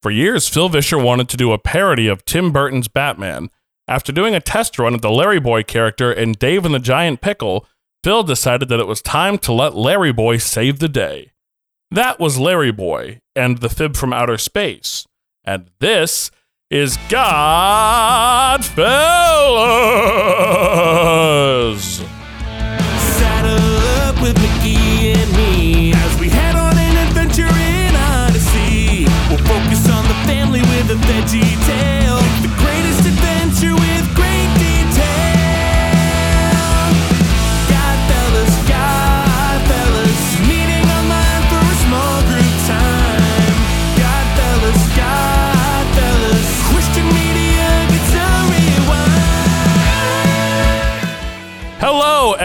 [0.00, 3.50] For years, Phil Vischer wanted to do a parody of Tim Burton's Batman.
[3.88, 7.20] After doing a test run of the Larry Boy character in Dave and the Giant
[7.20, 7.66] Pickle,
[8.04, 11.32] Phil decided that it was time to let Larry Boy save the day.
[11.90, 15.06] That was Larry Boy and the Fib from Outer Space.
[15.44, 16.30] And this
[16.70, 18.58] is Godfellas.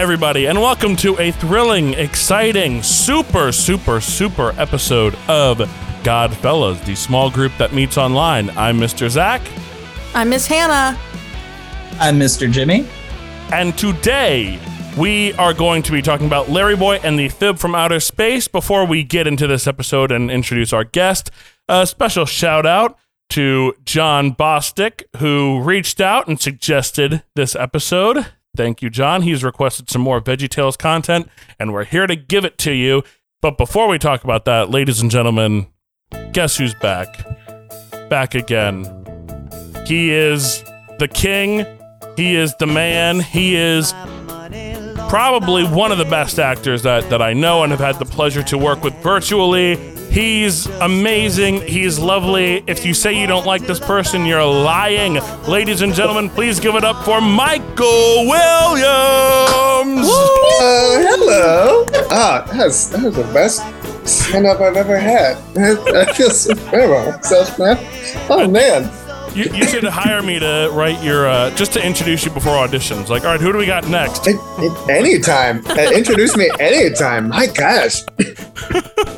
[0.04, 5.56] Everybody, and welcome to a thrilling, exciting, super, super, super episode of
[6.02, 8.50] Godfellas, the small group that meets online.
[8.50, 9.08] I'm Mr.
[9.08, 9.40] Zach,
[10.14, 10.98] I'm Miss Hannah.
[11.98, 12.52] I'm Mr.
[12.52, 12.86] Jimmy.
[13.50, 14.60] and today
[14.98, 18.46] we are going to be talking about Larry Boy and the Fib from Outer Space.
[18.46, 21.30] Before we get into this episode and introduce our guest,
[21.66, 22.98] a special shout out
[23.30, 28.26] to John Bostick, who reached out and suggested this episode.
[28.56, 29.22] Thank you, John.
[29.22, 33.02] He's requested some more VeggieTales content, and we're here to give it to you.
[33.42, 35.66] But before we talk about that, ladies and gentlemen,
[36.32, 37.26] guess who's back?
[38.08, 38.84] Back again.
[39.86, 40.62] He is
[40.98, 41.66] the king.
[42.16, 43.20] He is the man.
[43.20, 43.92] He is
[45.08, 48.42] probably one of the best actors that, that I know and have had the pleasure
[48.44, 49.93] to work with virtually.
[50.14, 51.62] He's amazing.
[51.62, 52.62] He's lovely.
[52.68, 55.14] If you say you don't like this person, you're lying.
[55.48, 60.06] Ladies and gentlemen, please give it up for Michael Williams.
[60.06, 61.84] Uh, hello.
[62.12, 63.60] Ah, that's that was the best
[64.08, 65.36] stand up I've ever had.
[65.58, 67.76] I feel so very well myself, man.
[68.30, 68.88] Oh man.
[69.34, 73.08] You, you should hire me to write your, uh, just to introduce you before auditions.
[73.08, 74.28] Like, all right, who do we got next?
[74.28, 75.66] It, it, anytime.
[75.66, 77.30] Uh, introduce me anytime.
[77.30, 78.02] My gosh.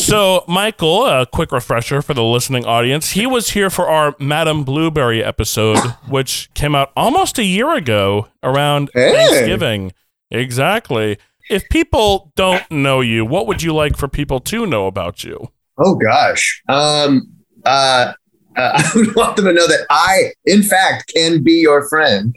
[0.00, 3.10] So, Michael, a quick refresher for the listening audience.
[3.10, 5.78] He was here for our Madam Blueberry episode,
[6.08, 9.12] which came out almost a year ago around Hey.
[9.12, 9.92] Thanksgiving.
[10.30, 11.18] Exactly.
[11.50, 15.50] If people don't know you, what would you like for people to know about you?
[15.78, 16.62] Oh gosh.
[16.68, 17.28] Um
[17.64, 18.12] uh
[18.56, 22.34] uh, I would want them to know that I, in fact, can be your friend.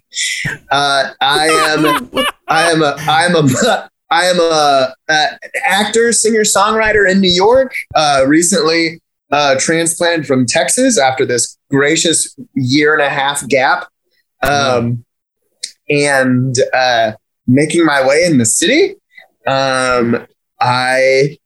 [0.69, 2.09] Uh, I am,
[2.47, 5.27] I am a, I am a, I am a, uh
[5.65, 7.73] actor, singer, songwriter in New York.
[7.95, 13.87] Uh, recently uh, transplanted from Texas after this gracious year and a half gap,
[14.43, 15.03] um,
[15.89, 17.13] and uh,
[17.47, 18.95] making my way in the city.
[19.47, 20.27] Um,
[20.61, 21.37] I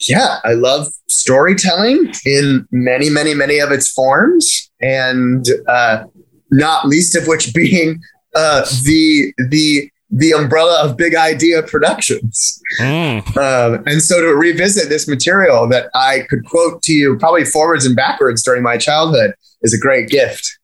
[0.00, 6.04] yeah, I love storytelling in many, many, many of its forms, and uh,
[6.50, 8.00] not least of which being
[8.34, 12.60] uh, the the the umbrella of Big Idea Productions.
[12.80, 17.44] Mm, Um, and so to revisit this material that I could quote to you probably
[17.44, 20.58] forwards and backwards during my childhood is a great gift.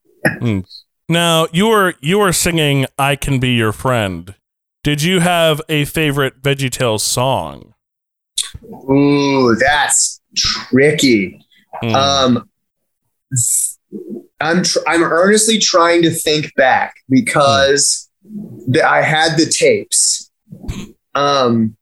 [1.08, 4.34] Now, you were you were singing "I Can Be Your Friend."
[4.84, 7.74] Did you have a favorite VeggieTales song?
[8.90, 11.44] Ooh, that's tricky.
[11.82, 11.94] Mm.
[11.94, 12.48] Um,
[14.40, 18.08] I'm tr- I'm earnestly trying to think back because
[18.68, 20.30] the, I had the tapes.
[21.14, 21.76] Um,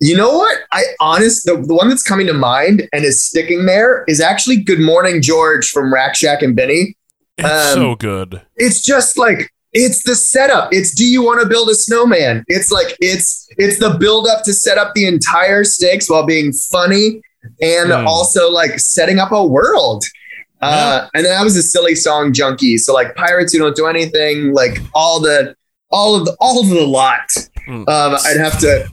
[0.00, 0.58] you know what?
[0.72, 4.56] I honest the, the one that's coming to mind and is sticking there is actually
[4.62, 6.96] "Good Morning George" from Rack Shack and Benny.
[7.36, 8.42] it's um, so good.
[8.56, 10.68] It's just like it's the setup.
[10.72, 12.44] It's do you want to build a snowman?
[12.46, 16.52] It's like it's it's the build up to set up the entire stakes while being
[16.52, 17.20] funny
[17.60, 18.06] and Hmm.
[18.06, 20.04] also like setting up a world.
[20.60, 22.78] Uh, and then I was a silly song junkie.
[22.78, 25.54] So like pirates who don't do anything, like all the
[25.90, 27.30] all of the all of the lot.
[27.68, 28.88] Um, I'd have to.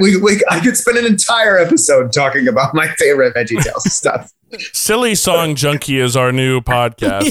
[0.00, 4.32] We, we I could spend an entire episode talking about my favorite VeggieTales stuff.
[4.72, 7.28] Silly Song Junkie is our new podcast.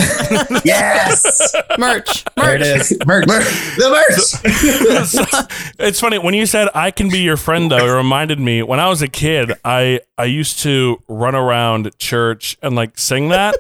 [0.66, 2.26] Yes, Merch.
[2.36, 3.28] There it Merch.
[3.28, 3.46] Merch.
[3.78, 5.76] The merch.
[5.80, 8.80] it's funny when you said I can be your friend though it reminded me when
[8.80, 13.56] I was a kid I I used to run around church and like sing that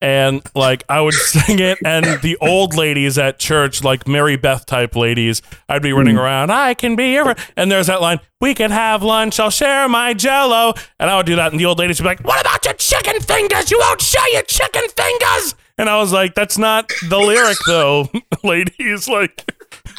[0.00, 4.66] and like I would sing it and the old ladies at church like Mary Beth
[4.66, 6.20] type ladies I'd be running hmm.
[6.20, 9.88] around I can be your and there's that line we can have lunch I'll share
[9.88, 12.40] my jello and I would do that and the old ladies would be like what
[12.40, 16.58] about your chicken fingers you won't share your chicken fingers and I was like that's
[16.58, 18.08] not the lyric though
[18.44, 19.50] ladies like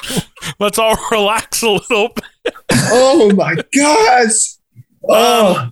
[0.59, 2.53] let's all relax a little bit.
[2.71, 4.57] Oh my gosh.
[4.75, 5.69] Um, oh.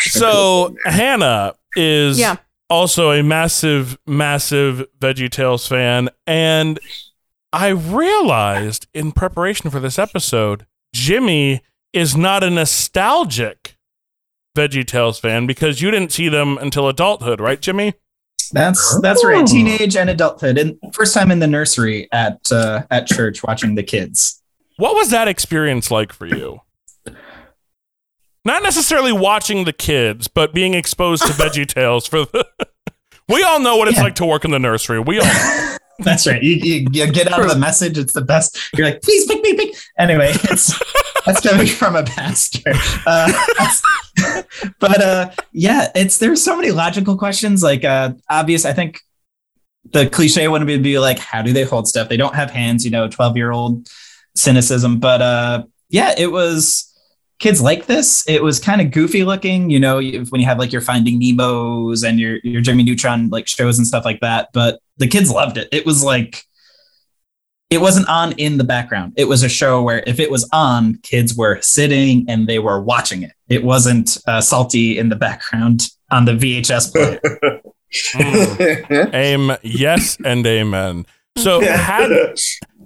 [0.00, 2.36] So Hannah is Yeah.
[2.72, 6.80] Also a massive, massive Veggie Tales fan, and
[7.52, 10.64] I realized in preparation for this episode,
[10.94, 11.60] Jimmy
[11.92, 13.76] is not a nostalgic
[14.56, 17.92] Veggie Tales fan because you didn't see them until adulthood, right, Jimmy?
[18.52, 19.46] That's that's right.
[19.46, 23.82] Teenage and adulthood, and first time in the nursery at uh, at church watching the
[23.82, 24.42] kids.
[24.76, 26.60] What was that experience like for you?
[28.44, 32.46] Not necessarily watching the kids, but being exposed to Veggie Tales for the.
[33.28, 34.02] we all know what it's Yeah.
[34.04, 34.98] like to work in the nursery.
[35.00, 35.26] We all.
[35.98, 36.42] That's right.
[36.42, 37.96] You, you, you get out of the message.
[37.96, 38.58] It's the best.
[38.76, 39.74] You're like, please pick me, pick.
[39.98, 40.76] Anyway, it's
[41.24, 42.72] that's coming from a pastor.
[43.06, 43.30] Uh,
[44.80, 47.62] but uh, yeah, it's there's so many logical questions.
[47.62, 49.00] Like uh, obvious, I think
[49.92, 52.08] the cliche would be like, how do they hold stuff?
[52.08, 52.84] They don't have hands.
[52.84, 53.86] You know, twelve year old
[54.34, 54.98] cynicism.
[54.98, 56.91] But uh, yeah, it was
[57.42, 58.24] kids like this.
[58.28, 59.68] It was kind of goofy looking.
[59.68, 63.48] You know, when you have like your Finding Nemo's and your your Jimmy Neutron like
[63.48, 64.48] shows and stuff like that.
[64.54, 65.68] But the kids loved it.
[65.72, 66.44] It was like
[67.68, 69.14] it wasn't on in the background.
[69.16, 72.80] It was a show where if it was on, kids were sitting and they were
[72.80, 73.32] watching it.
[73.48, 77.60] It wasn't uh, salty in the background on the VHS player.
[78.14, 79.12] Mm.
[79.12, 81.04] Aim, yes, and amen.
[81.36, 82.10] So had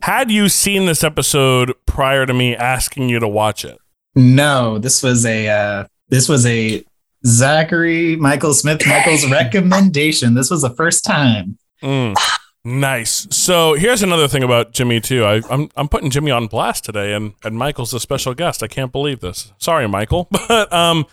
[0.02, 3.78] had you seen this episode prior to me asking you to watch it?
[4.16, 6.82] No, this was a uh, this was a
[7.26, 10.34] Zachary Michael Smith Michael's recommendation.
[10.34, 11.58] This was the first time.
[11.82, 12.16] Mm,
[12.64, 13.28] nice.
[13.30, 15.24] So here's another thing about Jimmy too.
[15.24, 18.62] I, I'm I'm putting Jimmy on blast today, and and Michael's a special guest.
[18.62, 19.52] I can't believe this.
[19.58, 21.06] Sorry, Michael, but um,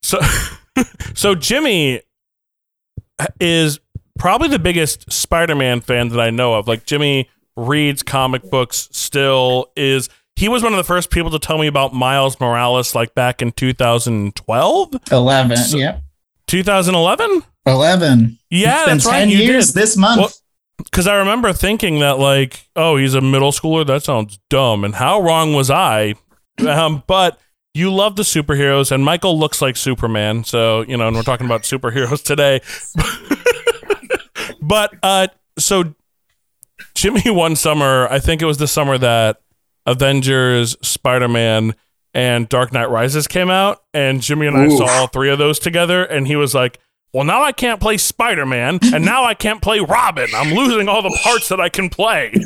[0.00, 0.20] so
[1.14, 2.02] so Jimmy
[3.40, 3.80] is
[4.16, 6.68] probably the biggest Spider-Man fan that I know of.
[6.68, 8.88] Like Jimmy reads comic books.
[8.92, 10.08] Still is.
[10.38, 13.42] He was one of the first people to tell me about Miles Morales, like back
[13.42, 15.56] in 2012, Eleven.
[15.56, 16.02] So- yep.
[16.46, 17.42] 2011.
[17.66, 18.38] Eleven.
[18.48, 19.18] Yeah, It's been that's right.
[19.18, 19.74] ten You years did.
[19.82, 20.18] this month.
[20.20, 20.30] Well,
[20.84, 23.84] because I remember thinking that like, oh, he's a middle schooler.
[23.84, 24.84] That sounds dumb.
[24.84, 26.14] And how wrong was I?
[26.66, 27.38] Um, but
[27.74, 30.44] you love the superheroes, and Michael looks like Superman.
[30.44, 32.60] So you know, and we're talking about superheroes today.
[34.62, 35.26] but uh,
[35.58, 35.94] so
[36.94, 39.40] Jimmy one summer, I think it was the summer that
[39.88, 41.74] Avengers, Spider Man,
[42.12, 44.78] and Dark Knight Rises came out, and Jimmy and I Oof.
[44.78, 46.78] saw all three of those together, and he was like.
[47.10, 50.28] Well, now I can't play Spider Man, and now I can't play Robin.
[50.34, 52.34] I'm losing all the parts that I can play.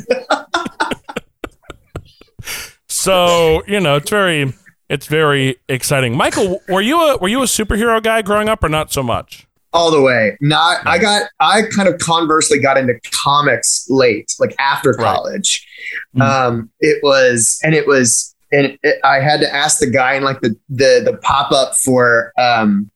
[2.87, 4.53] so you know, it's very,
[4.87, 6.15] it's very exciting.
[6.15, 9.45] Michael, were you a were you a superhero guy growing up, or not so much?
[9.73, 10.37] All the way.
[10.41, 15.15] Not I got I kind of conversely got into comics late, like after Right.
[15.15, 15.67] college.
[16.15, 16.21] Mm.
[16.21, 20.23] Um, it was and it was and it, I had to ask the guy in
[20.23, 22.89] like the the the pop up for um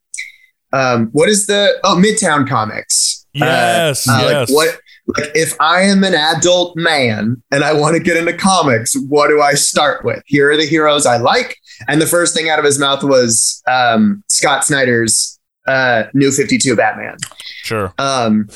[0.73, 3.25] um what is the oh Midtown Comics.
[3.35, 4.49] Uh, Yes, uh, yes.
[4.49, 4.79] Like what
[5.17, 9.29] like if I am an adult man and I want to get into comics, what
[9.29, 10.21] do I start with?
[10.25, 11.55] Here are the heroes I like.
[11.87, 15.36] And the first thing out of his mouth was um, Scott Snyder's
[15.67, 17.17] uh, New 52 Batman.
[17.63, 17.93] Sure.
[17.97, 18.47] Um,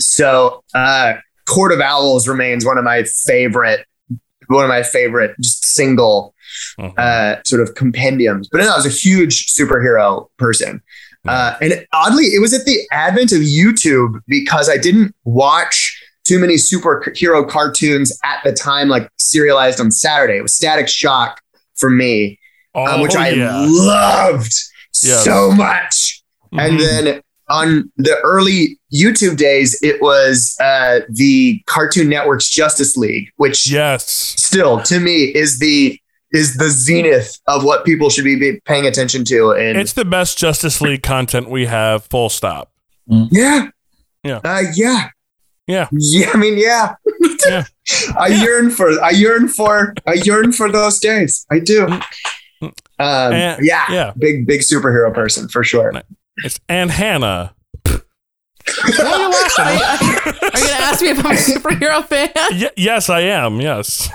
[0.00, 1.14] so uh,
[1.48, 3.86] Court of Owls remains one of my favorite,
[4.48, 6.34] one of my favorite just single
[6.78, 6.92] Mhm.
[6.98, 8.48] uh, sort of compendiums.
[8.50, 10.82] But I was a huge superhero person.
[11.26, 16.38] Uh, and oddly, it was at the advent of YouTube because I didn't watch too
[16.38, 20.36] many superhero cartoons at the time, like serialized on Saturday.
[20.38, 21.40] It was Static Shock
[21.76, 22.38] for me,
[22.74, 23.64] oh, um, which I yeah.
[23.68, 24.52] loved
[25.02, 25.24] Yes.
[25.24, 26.11] so much.
[26.52, 26.80] And Mhm.
[27.04, 33.68] then on the early YouTube days, it was uh, the Cartoon Network's Justice League, which
[33.70, 34.06] yes,
[34.38, 35.98] still to me is the
[36.34, 39.50] is the zenith of what people should be be paying attention to.
[39.52, 42.04] And it's the best Justice League content we have.
[42.06, 42.70] Full stop.
[43.06, 43.66] yeah,
[44.24, 44.40] Yeah.
[44.44, 45.08] uh, yeah,
[45.66, 45.88] Yeah.
[45.92, 46.30] yeah.
[46.32, 46.94] I mean, yeah.
[47.46, 47.64] Yeah.
[48.16, 48.44] I Yeah.
[48.44, 51.44] yearn for, I yearn for, I yearn for those days.
[51.50, 51.86] I do.
[51.88, 54.12] Um, And- yeah, yeah.
[54.16, 55.92] big, big superhero person for sure.
[56.44, 57.54] It's Aunt Hannah.
[57.84, 57.94] Why
[59.00, 59.64] are you laughing?
[59.64, 62.30] Are you, are you gonna ask me if I'm a superhero fan?
[62.52, 63.60] Y- yes, I am.
[63.60, 64.08] Yes.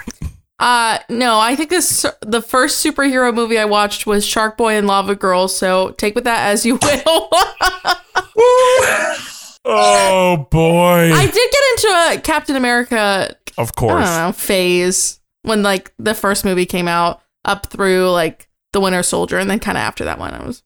[0.59, 1.39] Uh, no.
[1.39, 5.47] I think this the first superhero movie I watched was Shark Boy and Lava Girl.
[5.47, 7.29] So take with that as you will.
[9.69, 11.11] Oh boy.
[11.13, 13.35] I did get into a Captain America.
[13.57, 14.05] of I course.
[14.05, 19.03] don't know phase when like the first movie came out up through like the Winter
[19.03, 20.63] Soldier, and then kind of after that one, I was.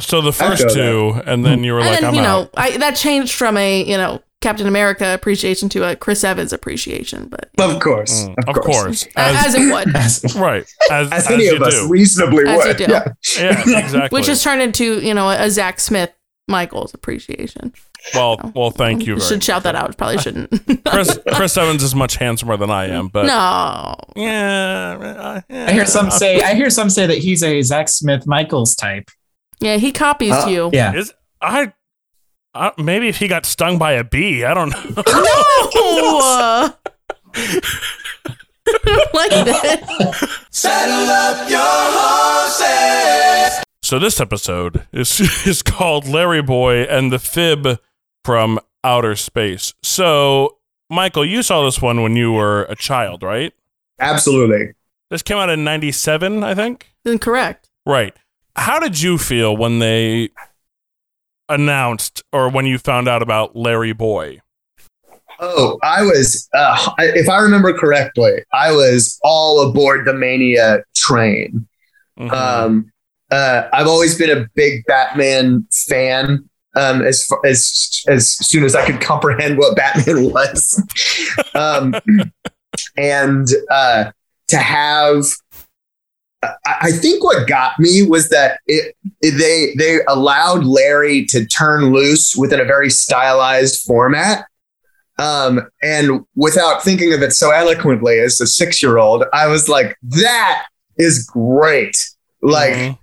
[0.00, 2.40] So the first feel two, and then you were and like, then I'm you know
[2.42, 2.50] out.
[2.56, 7.28] I, that changed from a you know Captain America appreciation to a Chris Evans appreciation,
[7.28, 9.06] but Of course, Mm, of course.
[9.16, 9.94] as, as it would.
[9.96, 10.64] As- Right.
[10.90, 11.88] As, as as any you of us do.
[11.88, 12.76] reasonably As you would.
[12.78, 12.86] do.
[12.88, 13.04] Yeah.
[13.38, 14.18] Yeah, exactly.
[14.18, 16.10] which has turned into you know a Zach Smith
[16.48, 17.72] Michael's appreciation.
[18.14, 19.14] Well, well, thank you.
[19.14, 19.96] Very Should shout that out.
[19.96, 20.50] Probably shouldn't.
[20.84, 23.94] Chris, Chris Evans is much handsomer than I am, but no.
[24.20, 25.66] yeah, yeah.
[25.68, 29.08] I hear some say I hear some say that he's a Zach Smith Michaels type.
[29.62, 30.70] Yeah, he copies Uh, you.
[30.72, 30.94] Yeah.
[30.94, 31.72] Is I,
[32.54, 35.02] I maybe if he got stung by a bee, I don't know.
[35.74, 36.74] No.
[39.14, 39.82] like that.
[43.82, 47.78] So this episode is is called Larry Boy and the Fib
[48.24, 49.74] from Outer Space.
[49.82, 50.58] So
[50.90, 53.52] Michael, you saw this one when you were a child, right?
[53.98, 54.72] Absolutely.
[55.10, 56.90] This came out in '97, I think.
[57.04, 57.68] Incorrect.
[57.84, 58.14] Right.
[58.56, 60.30] How did you feel when they
[61.48, 64.40] announced or when you found out about Larry Boy?
[65.40, 71.66] Oh, I was, uh, if I remember correctly, I was all aboard the Mania train.
[72.18, 72.32] Mhm.
[72.32, 72.92] Um,
[73.30, 76.48] uh, I've always been a big Batman fan.
[76.74, 80.82] Um, as far, as as soon as I could comprehend what Batman was,
[81.54, 81.94] um,
[82.96, 84.10] and uh,
[84.48, 85.24] to have,
[86.66, 92.34] I, think what got me was that it, they they allowed Larry to turn loose
[92.36, 94.46] within a very stylized format.
[95.18, 99.68] Um, and without thinking of it so eloquently as a six year old, I was
[99.68, 101.96] like, that is great.
[102.40, 102.98] Like, Mhm.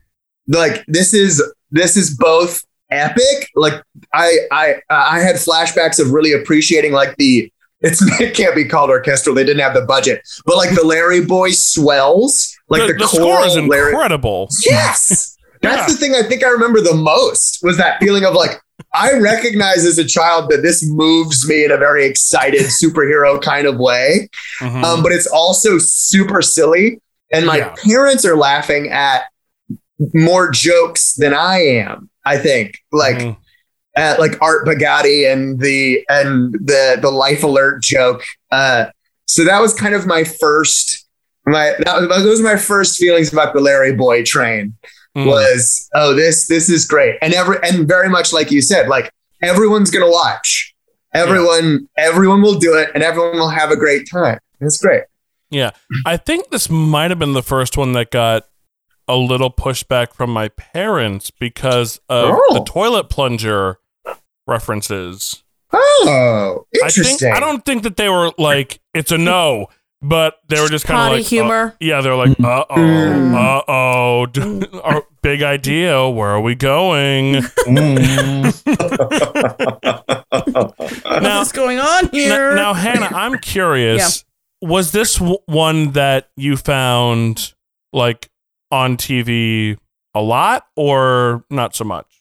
[0.49, 1.41] like this is
[1.71, 3.49] this is both epic.
[3.55, 3.81] Like
[4.13, 8.89] I I I had flashbacks of really appreciating like the it's it can't be called
[8.89, 9.35] orchestral.
[9.35, 13.07] They didn't have the budget, but like the Larry Boy swells, like the, the, the
[13.07, 13.91] score is Larry.
[13.91, 14.49] incredible.
[14.65, 15.35] Yes.
[15.61, 15.93] That's Yeah.
[15.93, 18.61] the thing I think I remember the most was that feeling of like,
[18.93, 23.67] I recognize as a child that this moves me in a very excited superhero kind
[23.67, 24.29] of way.
[24.61, 24.83] Mhm.
[24.85, 27.01] Um, but it's also super silly.
[27.33, 27.75] And my Yeah.
[27.83, 29.23] parents are laughing at
[30.13, 32.77] more jokes than I am, I think.
[32.93, 33.37] Like, Mhm.
[33.99, 38.23] At like Art Bugatti and the and the the life alert joke.
[38.51, 38.85] Uh,
[39.25, 41.05] so that was kind of my first
[41.45, 44.75] my that was, those were my first feelings about the Larry Boy train
[45.17, 45.25] Mhm.
[45.25, 49.11] was oh this this is great and every and very much like you said like
[49.41, 50.75] everyone's gonna watch
[51.15, 55.03] everyone everyone will do it and everyone will have a great time it's great
[55.49, 55.71] Yeah,
[56.05, 58.43] I think this might have been the first one that got
[59.07, 62.53] a little pushback from my parents because of Oh.
[62.53, 63.78] the toilet plunger
[64.49, 65.43] references.
[65.71, 69.67] oh I think interesting I don't think that they were like it's a no,
[70.01, 71.75] but they were just kind of Potty like uh, humor.
[71.79, 73.35] yeah, they're like uh oh, Mm.
[73.35, 76.09] uh oh, our big idea.
[76.09, 77.35] Where are we going?
[77.69, 78.49] Mm.
[81.21, 82.55] now, What's going on here?
[82.55, 84.25] now, Hannah, I'm curious.
[84.61, 87.53] Was this w- one that you found
[87.93, 88.29] like
[88.71, 89.77] on TV
[90.13, 92.18] a lot or not so much?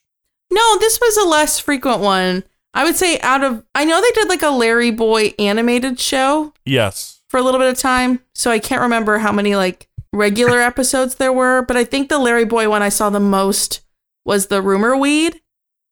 [0.50, 2.44] No, this was a less frequent one.
[2.74, 6.52] I would say out of I know they did like a Larry Boy animated show
[6.64, 7.20] Yes.
[7.28, 11.16] for a little bit of time, so I can't remember how many like regular episodes
[11.16, 13.80] there were, but I think the Larry Boy one I saw the most
[14.24, 15.40] was the rumor weed,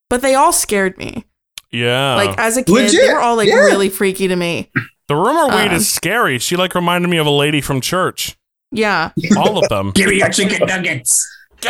[0.09, 1.25] but they all scared me.
[1.73, 2.15] Yeah.
[2.15, 3.57] like as a kid, Legit, they were all like yeah.
[3.57, 4.71] really freaky to me.
[5.09, 6.39] the rumor weed um, is scary.
[6.39, 8.37] She like reminded me of a lady from church.
[8.71, 9.11] Yeah.
[9.37, 9.91] All of them.
[9.95, 11.27] Give me your chicken nuggets.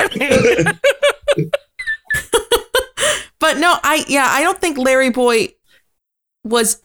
[3.39, 5.55] But no, I yeah, I don't think Larry Boy
[6.45, 6.83] was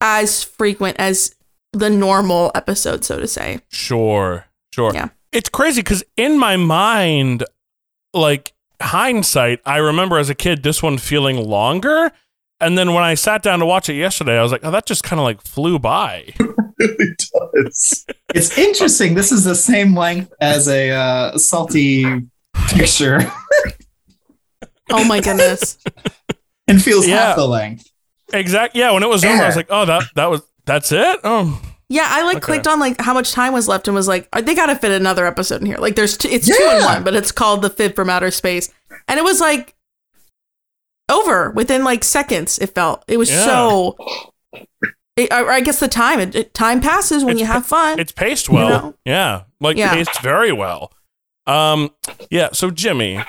[0.00, 1.34] as frequent as
[1.72, 3.60] the normal episode, so to say.
[3.68, 4.46] Sure.
[4.72, 4.92] Sure.
[4.94, 5.08] Yeah.
[5.32, 7.44] It's crazy because in my mind,
[8.14, 12.12] like hindsight, I remember as a kid this one feeling longer.
[12.60, 14.86] And then when I sat down to watch it yesterday, I was like, oh, that
[14.86, 16.32] just kind of like flew by.
[16.78, 18.06] it does.
[18.34, 19.14] It's interesting.
[19.14, 22.04] This is the same length as a uh, salty
[22.68, 23.20] picture
[24.90, 25.78] Oh my goodness.
[26.68, 27.16] and feels Yeah.
[27.28, 27.90] half the length.
[28.32, 28.80] Exactly.
[28.80, 28.92] Yeah.
[28.92, 31.20] When it was over, I was like, oh, that that was that's it.
[31.24, 32.44] Oh, Yeah, I like Okay.
[32.46, 34.74] clicked on like how much time was left and was like, "Uh, they got to
[34.76, 35.78] fit another episode in here.
[35.78, 38.72] Like, there's two, it's two in one, but it's called the Fib from Outer Space,
[39.06, 39.74] and it was like
[41.08, 42.58] over within like seconds.
[42.58, 43.44] It felt it was Yeah.
[43.44, 43.96] so.
[45.16, 47.98] It, I, I guess the time it, it- time passes when It's you have fun.
[47.98, 48.68] it's paced well.
[48.68, 48.94] know?
[49.04, 49.42] Yeah.
[49.60, 49.94] Like Yeah.
[49.94, 50.92] paced very well.
[51.46, 51.90] Um.
[52.30, 52.48] Yeah.
[52.52, 53.22] So Jimmy,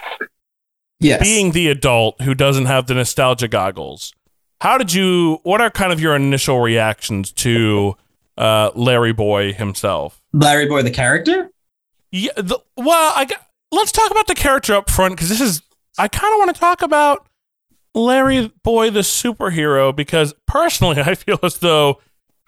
[1.00, 1.22] Yes.
[1.22, 4.13] being the adult who doesn't have the nostalgia goggles,
[4.62, 5.39] how did you?
[5.44, 7.96] What are kind of your initial reactions to
[8.38, 10.22] uh, Larry Boy himself?
[10.34, 11.51] Larry Boy, the character?
[12.12, 12.32] Yeah.
[12.36, 13.27] The, well, I
[13.72, 15.62] let's talk about the character up front because this is.
[16.00, 17.27] I kind of want to talk about
[17.94, 22.01] Larry Boy, the superhero, because personally, I feel as though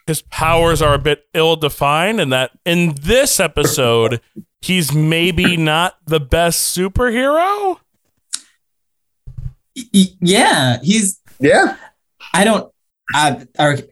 [0.08, 4.22] his powers are a bit ill-defined, and that in this episode,
[4.62, 7.79] he's maybe not the best superhero.
[9.91, 11.19] Yeah, he's.
[11.39, 11.75] Yeah.
[12.33, 12.71] I don't.
[13.12, 13.45] I,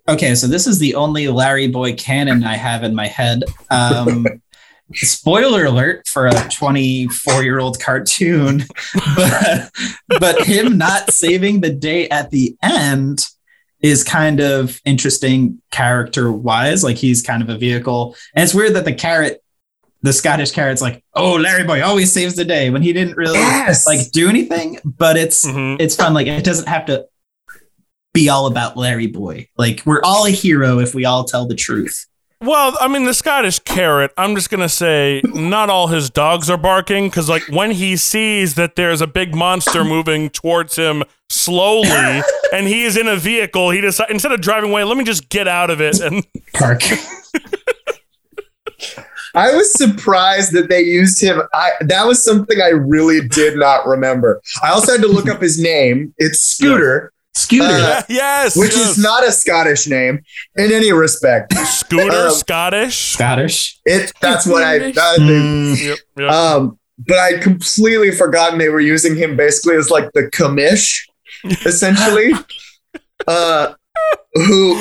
[0.08, 3.44] okay, so this is the only Larry Boy canon I have in my head.
[3.72, 4.28] Um,
[4.94, 8.64] spoiler alert for a 24 year old cartoon,
[9.16, 9.72] but,
[10.20, 13.26] but him not saving the day at the end
[13.80, 16.84] is kind of interesting character wise.
[16.84, 18.16] Like he's kind of a vehicle.
[18.36, 19.44] And it's weird that the carrot,
[20.04, 23.40] the Scottish carrot's like, oh, Larry Boy always saves the day when he didn't really
[23.40, 23.86] Yes.
[23.88, 25.78] like do anything, but it's Mhm.
[25.80, 26.14] it's fun.
[26.14, 27.06] Like it doesn't have to
[28.14, 29.48] be all about Larry Boy.
[29.58, 32.06] Like we're all a hero if we all tell the truth.
[32.40, 36.52] Well, I mean, the Scottish carrot, I'm just going to say not all his dogs
[36.52, 41.04] are barking because, like, when he sees that there's a big monster moving towards him
[41.30, 41.88] slowly
[42.54, 45.30] and he is in a vehicle, he decides, instead of driving away, let me just
[45.30, 46.00] get out of it.
[46.00, 46.84] And Park.
[49.36, 51.42] I was surprised that they used him.
[51.54, 54.42] I that was something I really did not remember.
[54.64, 56.14] I also had to look up his name.
[56.18, 57.66] It's Scooter, Scooter.
[57.66, 58.98] Uh, yes, which yes.
[58.98, 60.22] is not a Scottish name
[60.56, 61.54] in any respect.
[61.54, 63.14] Scooter um, Scottish.
[63.14, 63.80] Scottish.
[63.86, 64.92] It that's what I.
[64.92, 66.32] that- Mm, Yep, yep.
[66.32, 71.02] um, but I'd completely forgotten they were using him basically as like the commish,
[71.66, 72.34] essentially.
[73.28, 73.74] uh,
[74.34, 74.76] who,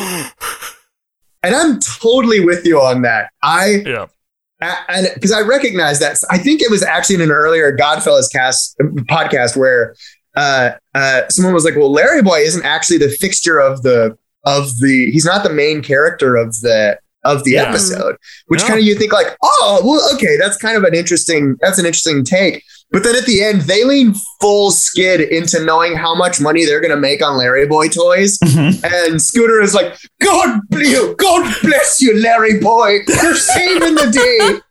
[1.43, 3.31] and I'm totally with you on that.
[3.43, 4.07] I yeah.
[4.61, 8.77] And because I recognize that, I think it was actually in an earlier Godfellas cast
[9.11, 9.95] podcast where
[10.37, 14.69] uh, uh, someone was like, "Well, Larry Boy isn't actually the fixture of the of
[14.81, 15.11] the.
[15.11, 17.65] He's not the main character of the of the Yeah.
[17.69, 18.69] episode." Which No.
[18.69, 21.57] kind of you think like, "Oh, well, okay, that's kind of an interesting.
[21.61, 22.63] That's an interesting take."
[22.93, 26.81] But then at the end, they lean full skid into knowing how much money they're
[26.81, 28.39] going to make on Larry Boy toys.
[28.45, 28.83] Mhm.
[28.85, 32.99] And Scooter is like, God bless you, God bless you, Larry boy.
[33.23, 34.39] You're saving the day.
[34.49, 34.63] And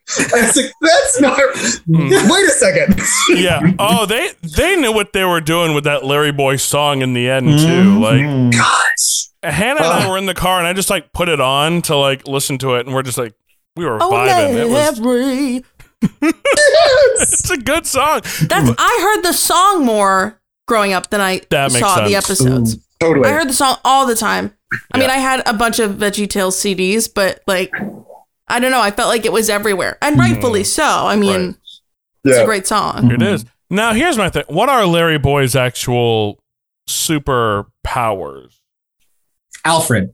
[0.47, 1.39] it's like, that's not
[1.85, 2.09] Hmm.
[2.31, 3.01] wait a second.
[3.29, 3.73] yeah.
[3.79, 7.29] Oh, they they knew what they were doing with that Larry Boy song in the
[7.29, 7.99] end too.
[7.99, 8.53] Like Mhm.
[8.53, 9.27] Gosh.
[9.43, 11.95] Hannah and I were in the car, and I just like put it on to
[11.97, 13.33] like listen to it, and we're just like
[13.75, 14.55] we were Oh, vibing.
[14.55, 15.63] It was, Larry.
[16.01, 18.21] It's a good song.
[18.47, 22.25] That's I heard the song more growing up than I That makes saw the sense.
[22.25, 22.77] episodes.
[22.99, 23.27] Totally.
[23.29, 24.53] I heard the song all the time.
[24.93, 27.71] I mean, I had a bunch of Veggie Tales CDs, but like,
[28.47, 28.81] I don't know.
[28.81, 30.21] I felt like it was everywhere, and hmm.
[30.21, 30.83] rightfully so.
[30.83, 31.45] I mean.
[31.47, 31.55] Right.
[32.25, 32.43] it's Yeah.
[32.43, 33.11] a great song.
[33.11, 33.45] It is.
[33.69, 34.43] Now here's my thing.
[34.47, 36.39] What are Larry Boy's actual
[36.87, 38.53] superpowers?
[39.63, 40.13] Alfred.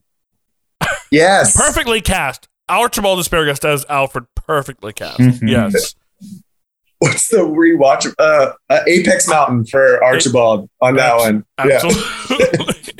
[1.11, 1.57] Yes.
[1.57, 2.47] Perfectly cast.
[2.69, 5.19] Archibald Asparagus as Alfred, perfectly cast.
[5.19, 5.49] Mhm.
[5.49, 5.95] Yes.
[6.99, 8.13] What's the rewatch?
[8.19, 11.45] Uh, uh, Apex Mountain for Archibald on that Abs- one.
[11.65, 11.79] Yeah.
[11.83, 12.93] Absolutely.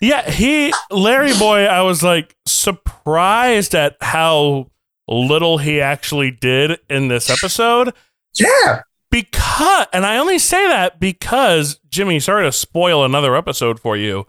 [0.00, 4.70] yeah, he Larry Boy, I was like surprised at how
[5.06, 7.92] little he actually did in this episode.
[8.38, 8.82] Yeah.
[9.10, 14.26] Because and I only say that because Jimmy, sorry to spoil another episode for you.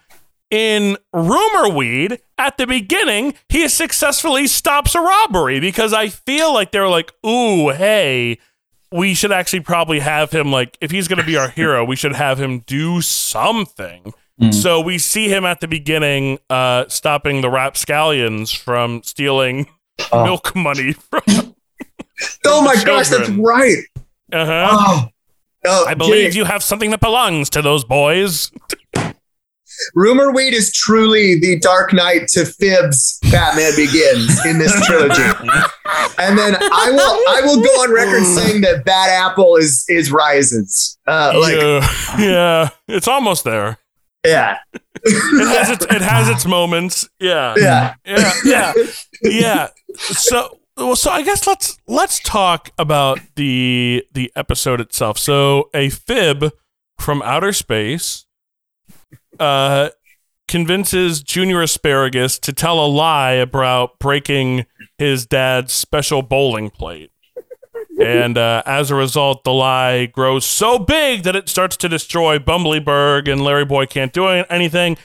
[0.52, 6.72] In Rumor Weed, at the beginning, he successfully stops a robbery because I feel like
[6.72, 8.40] they're like, ooh, hey,
[8.92, 12.16] we should actually probably have him like if he's gonna be our hero, we should
[12.16, 14.12] have him do something.
[14.42, 14.54] Mm.
[14.54, 19.68] So we see him at the beginning uh stopping the rapscallions from stealing
[20.14, 20.24] Oh.
[20.24, 21.22] milk money from
[22.48, 23.78] Oh my the gosh, that's right.
[24.32, 24.70] uh-huh.
[24.72, 25.10] Oh.
[25.66, 28.50] Oh, I believe Jimmy, you have something that belongs to those boys.
[29.96, 35.22] Rumor Weed is truly the Dark Knight to Fibs Batman Begins in this trilogy.
[36.18, 40.12] and then I will I will go on record saying that Bad Apple is is
[40.12, 40.98] rises.
[41.08, 41.88] Uh, like yeah,
[42.20, 43.78] yeah, it's almost there.
[44.26, 44.58] yeah.
[45.02, 47.08] It has its it has its moments.
[47.20, 47.94] Yeah, Yeah.
[48.06, 48.74] yeah, yeah,
[49.24, 49.68] yeah.
[49.96, 55.18] So, well, so I guess let's let's talk about the the episode itself.
[55.18, 56.52] So, a fib
[57.00, 58.26] from outer space
[59.40, 59.90] uh
[60.48, 64.66] convinces Junior Asparagus to tell a lie about breaking
[64.98, 67.12] his dad's special bowling plate.
[68.00, 72.40] And uh, as a result, the lie grows so big that it starts to destroy
[72.40, 74.98] Bumblyburg, and Larry Boy can't do anything.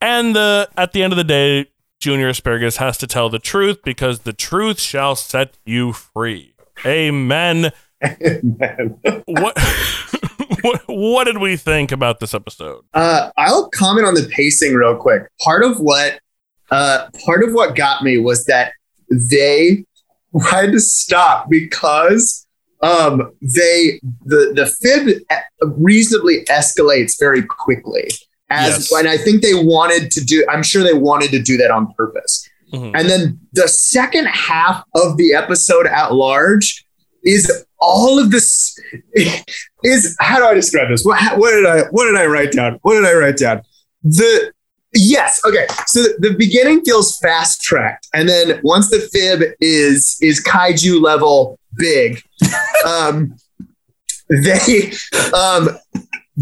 [0.00, 1.66] And the at the end of the day,
[2.00, 6.54] Junior Asparagus has to tell the truth because the truth shall set you free.
[6.84, 7.72] Amen.
[9.26, 9.56] What
[10.62, 12.84] what what did we think about this episode?
[12.94, 15.22] Uh, I'll comment on the pacing real quick.
[15.40, 16.20] Part of what
[16.70, 18.72] uh, part of what got me was that
[19.10, 19.84] they
[20.50, 22.46] had to stop because
[22.82, 25.22] um, they the the fib
[25.76, 28.08] reasonably escalates very quickly.
[28.52, 28.92] As Yes.
[28.92, 30.44] and I think they wanted to do.
[30.50, 32.48] I'm sure they wanted to do that on purpose.
[32.72, 32.92] Mhm.
[32.98, 36.84] And then the second half of the episode at large
[37.24, 38.78] is all of this
[39.82, 41.04] is how do I describe this?
[41.04, 42.78] What, what did I what did I write down?
[42.82, 43.62] What did I write down?
[44.02, 44.52] The
[44.94, 45.66] yes, okay.
[45.86, 51.58] So the beginning feels fast tracked, and then once the fib is is kaiju level
[51.76, 52.22] big,
[52.86, 53.36] um,
[54.28, 54.92] they
[55.34, 55.70] um,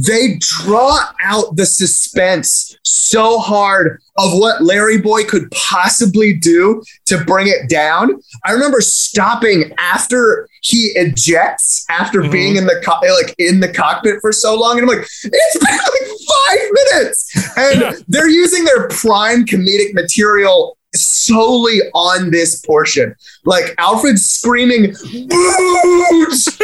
[0.06, 7.18] they draw out the suspense so hard of what Larry Boy could possibly do to
[7.24, 8.20] bring it down.
[8.44, 12.30] I remember stopping after he ejects after Mhm.
[12.32, 15.58] being in the co- like in the cockpit for so long, and I'm like, it's
[15.58, 17.92] been like five minutes, and Yeah.
[18.08, 23.14] they're using their prime comedic material solely on this portion.
[23.44, 26.59] Like Alfred screaming boots to,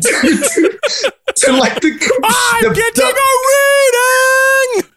[0.00, 0.78] to,
[1.36, 3.30] to like the, I'm the- getting the- a
[4.80, 4.92] reading.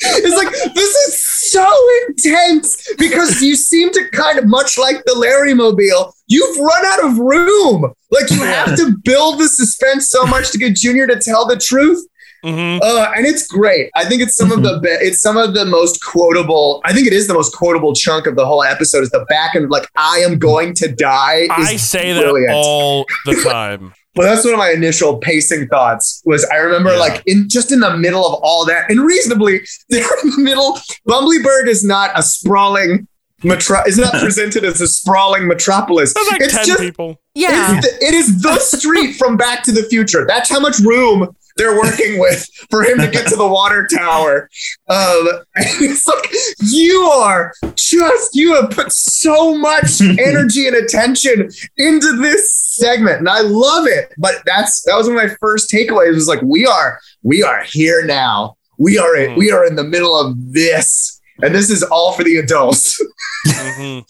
[0.00, 1.66] it's like this is so
[2.08, 6.12] intense because you seem to kind of much like the Larry Mobile.
[6.26, 7.92] You've run out of room.
[8.10, 11.56] Like you have to build the suspense so much to get Junior to tell the
[11.56, 12.04] truth.
[12.44, 12.80] Mhm.
[12.82, 13.90] Uh, and it's great.
[13.94, 16.80] I think it's some of the be- it's some of the most quotable.
[16.84, 19.02] I think it is the most quotable chunk of the whole episode.
[19.02, 21.46] Is the back and like I am going to die.
[21.58, 22.48] is I say brilliant.
[22.48, 23.94] that all the time.
[24.14, 26.22] but that's one of my initial pacing thoughts.
[26.26, 26.98] Was I remember Yeah.
[26.98, 30.78] like in just in the middle of all that, and reasonably they're in the middle.
[31.08, 33.08] Bumblyburg is not a sprawling
[33.42, 33.82] metro.
[33.86, 36.14] Is not presented as a sprawling metropolis.
[36.30, 37.18] Like it's ten just people.
[37.34, 37.78] Yeah.
[37.78, 40.24] it is, the, it is the street from Back to the Future.
[40.28, 44.48] That's how much room they're working with for him to get to the water tower.
[44.88, 46.28] Um, it's like
[46.72, 53.28] you are just you have put so much energy and attention into this segment, and
[53.28, 54.12] I love it.
[54.18, 56.14] But that's that was one of my first takeaways.
[56.14, 58.56] Was like we are we are here now.
[58.78, 59.38] We are in, Hmm.
[59.38, 63.00] we are in the middle of this, and this is all for the adults.
[63.46, 64.04] Mhm.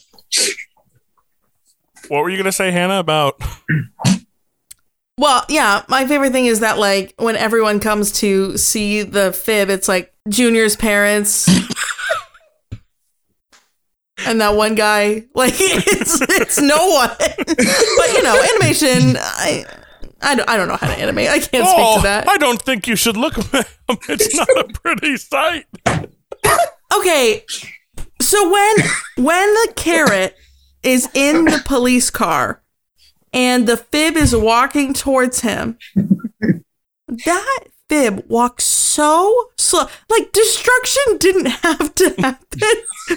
[2.09, 2.99] What were you gonna say, Hannah?
[3.01, 3.41] About
[5.17, 9.71] Well, yeah, my favorite thing is that like when everyone comes to see the fib,
[9.71, 11.49] it's like Junior's parents.
[14.27, 19.17] And that one guy, like it's it's no one, but you know, animation.
[19.19, 19.67] I
[20.23, 21.29] I don't, I don't know how to animate.
[21.29, 22.29] I can't speak oh, to that.
[22.29, 23.35] I don't think you should look.
[24.09, 25.67] It's not a pretty sight.
[26.97, 27.45] Okay,
[28.21, 28.77] so when
[29.17, 30.37] when the carrot
[30.83, 32.63] is in the police car
[33.35, 35.77] and the fib is walking towards him,
[37.09, 39.87] that fib walks so slow.
[40.09, 42.61] Like destruction didn't have to happen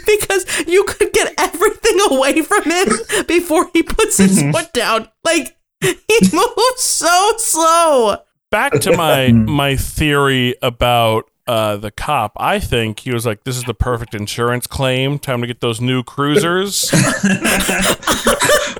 [0.06, 2.88] because you could get everything away from him
[3.27, 5.08] before he puts his foot down.
[5.23, 8.17] Like he moves so slow.
[8.49, 12.34] Back to my my theory about uh, the cop.
[12.38, 15.19] I think he was like, "This is the perfect insurance claim.
[15.19, 16.89] Time to get those new cruisers."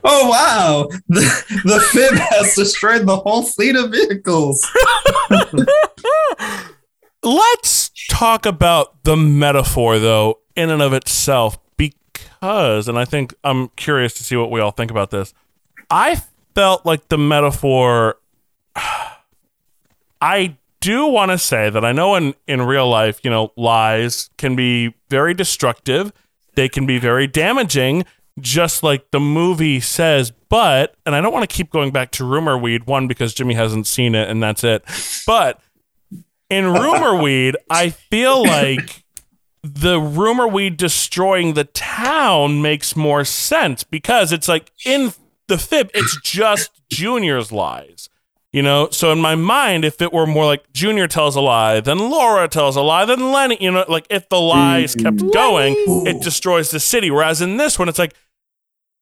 [0.04, 1.22] Oh wow, the,
[1.66, 4.66] the fib has destroyed the whole fleet of vehicles.
[7.24, 13.70] Let's talk about the metaphor, though, in and of itself, because, and I think I'm
[13.70, 15.34] curious to see what we all think about this.
[15.90, 16.22] I
[16.56, 18.18] felt like the metaphor.
[20.22, 24.30] I do want to say that I know in, in real life, you know, lies
[24.38, 26.12] can be very destructive,
[26.56, 28.06] they can be very damaging,
[28.40, 30.32] just like the movie says.
[30.50, 33.54] But, and I don't want to keep going back to Rumor Weed, one, because Jimmy
[33.54, 34.84] hasn't seen it and that's it.
[35.26, 35.60] But
[36.50, 39.04] in Rumor Weed, I feel like
[39.62, 45.14] the Rumor Weed destroying the town makes more sense because it's like in
[45.48, 48.10] the fib, it's just Junior's lies.
[48.54, 51.82] You know, so in my mind, if it were more like Junior tells a lie,
[51.82, 55.34] then Laura tells a lie, then Lenny, you know, like if the lies kept mm.
[55.34, 55.76] going,
[56.08, 57.12] it destroys the city.
[57.12, 58.16] Whereas in this one, it's like,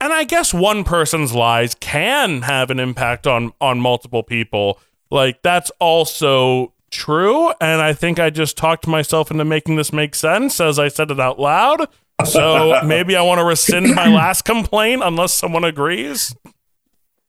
[0.05, 4.79] and I guess one person's lies can have an impact on on multiple people.
[5.09, 10.13] Like that's also true, and I think I just talked myself into making this make
[10.13, 11.87] sense as I said it out loud.
[12.23, 16.35] So maybe I want to rescind my last complaint unless someone agrees.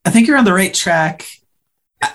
[0.05, 1.27] I think you're on the right track.
[2.03, 2.13] I,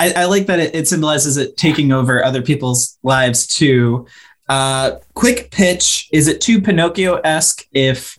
[0.00, 4.06] I, I like that it, it symbolizes it taking over other people's lives too.
[4.48, 8.17] Uh, quick pitch: Is it too Pinocchio-esque if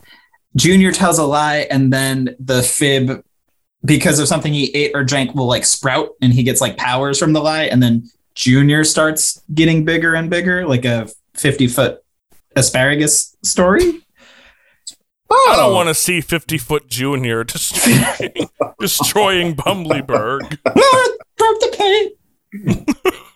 [0.56, 3.24] Junior tells a lie and then the fib,
[3.86, 7.20] because of something he ate or drank, will like sprout and he gets like powers
[7.20, 12.04] from the lie, and then Junior starts getting bigger and bigger, like a fifty-foot
[12.56, 14.06] asparagus story?
[15.32, 15.74] I don't oh.
[15.76, 20.58] want to see 50 foot Junior destroying, destroying Bumblyburg.
[20.64, 22.90] Drop the paint.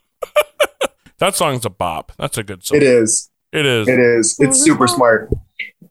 [1.24, 2.12] That song's a bop.
[2.18, 2.76] That's a good song.
[2.76, 3.30] It is.
[3.54, 3.88] It is.
[3.88, 4.36] It is.
[4.42, 5.30] It's super smart.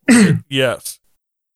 [0.47, 0.99] Yes.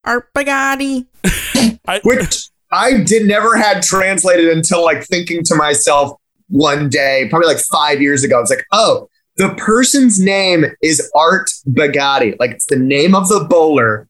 [0.08, 1.06] Art Bugatti.
[1.88, 6.18] I, Which I did never had translated until like thinking to myself
[6.48, 8.40] one day, probably like five years ago.
[8.40, 12.40] It's like, oh, the person's name is Art Bagatti.
[12.40, 14.08] Like it's the name of the bowler.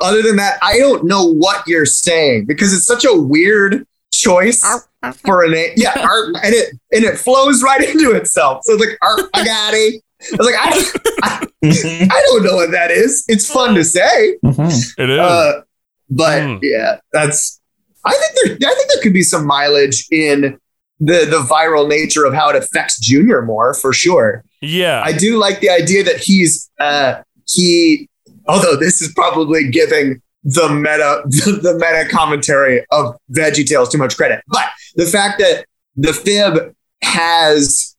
[0.00, 4.62] Other than that, I don't know what you're saying because it's such a weird choice
[5.24, 5.72] for a name.
[5.76, 8.62] Yeah, Art, and it and it flows right into itself.
[8.64, 10.00] So it's like Art Bagatti.
[10.32, 13.24] I was like, I, I, I don't know what that is.
[13.28, 14.36] It's fun to say.
[14.44, 14.94] Mhm.
[14.98, 15.18] It is.
[15.18, 15.62] Uh,
[16.10, 16.56] but Hmm.
[16.62, 17.60] yeah, that's.
[18.04, 18.70] I think there.
[18.70, 20.58] I think there could be some mileage in
[20.98, 24.44] the the viral nature of how it affects Junior more for sure.
[24.60, 25.02] yeah.
[25.04, 28.08] I do like the idea that he's uh he.
[28.48, 34.16] Although this is probably giving the meta the meta commentary of Veggie Tales too much
[34.16, 35.64] credit, but the fact that
[35.96, 37.89] the fib has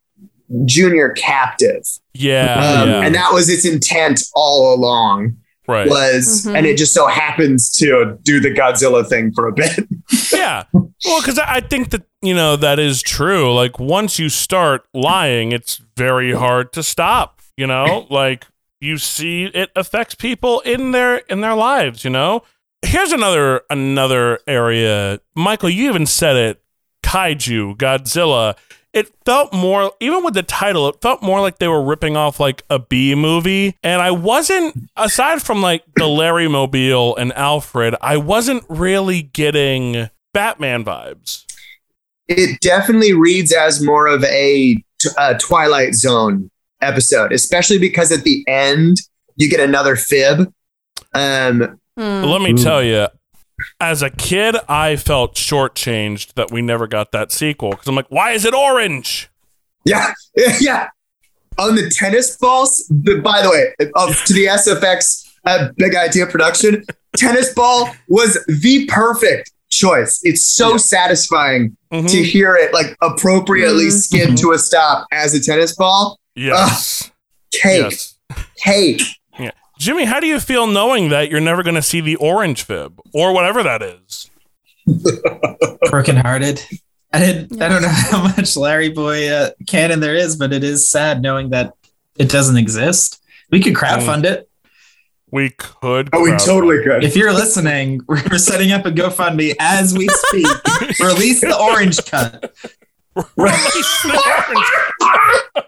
[0.66, 1.84] Junior captive,
[2.14, 2.82] yeah.
[2.82, 3.02] um, yeah.
[3.02, 5.38] and that was its intent all along
[5.68, 5.88] right.
[5.90, 6.58] was, Mhm.
[6.58, 9.80] and it just so happens to do the Godzilla thing for a bit.
[10.34, 10.64] Yeah.
[10.74, 13.54] Well, because I I think that, you know, that is true.
[13.54, 18.08] Like, once you start lying, it's very hard to stop, you know?
[18.10, 18.48] Like,
[18.80, 22.44] you see it affects people in their in their lives, you know?
[22.84, 25.20] Here's another another area.
[25.36, 26.62] Michael, you even said it.
[27.04, 28.56] Kaiju, Godzilla.
[28.94, 32.40] It felt more even with the title, it felt more like they were ripping off
[32.40, 33.78] like a B movie.
[33.84, 40.10] And I wasn't aside from like the Larry Mobile and Alfred, I wasn't really getting
[40.34, 41.46] Batman vibes.
[42.28, 44.76] It definitely reads as more of a
[45.40, 46.50] Twilight Zone
[46.82, 48.98] episode, especially because at the end
[49.36, 50.52] you get another fib.
[51.14, 52.24] Um, Hmm.
[52.24, 53.08] Let me tell you,
[53.80, 58.10] as a kid, I felt shortchanged that we never got that sequel because I'm like,
[58.10, 59.30] why is it orange?
[59.86, 60.14] yeah,
[60.60, 60.90] yeah.
[61.58, 66.26] On the tennis balls, but by the way, uh, to the SFX uh, Big Idea
[66.28, 66.84] production,
[67.18, 70.20] tennis ball was the perfect choice.
[70.24, 72.10] It's so satisfying Mhm.
[72.10, 73.92] to hear it like appropriately Mhm.
[73.92, 76.18] skid to a stop as a tennis ball.
[76.36, 77.12] Yes.
[77.54, 78.16] Cake, yes.
[78.64, 79.02] cake.
[79.82, 83.02] Jimmy, how do you feel knowing that you're never going to see the orange fib
[83.16, 84.30] or whatever that is?
[85.90, 86.64] brokenhearted.
[87.12, 87.60] I didn't.
[87.60, 91.24] I don't know how much Larry Boy uh, canon there is, but it is sad
[91.24, 91.74] knowing that
[92.16, 93.24] it doesn't exist.
[93.50, 94.48] We could crowdfund it.
[95.32, 96.10] We could.
[96.14, 96.46] Oh, we crowdfund.
[96.46, 97.04] totally could.
[97.04, 100.46] If you're listening, we're setting up a GoFundMe as we speak.
[101.00, 102.54] Release the orange cut.
[103.36, 104.14] Release the
[104.46, 105.66] orange.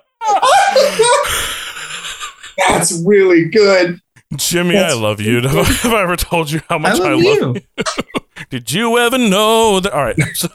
[2.58, 4.00] That's really good.
[4.36, 5.42] Jimmy, I love you.
[5.48, 7.56] Have I, have I ever told you how I much love, I love, you.
[8.50, 9.94] Did you ever know that?
[9.94, 10.18] All right.
[10.36, 10.50] So-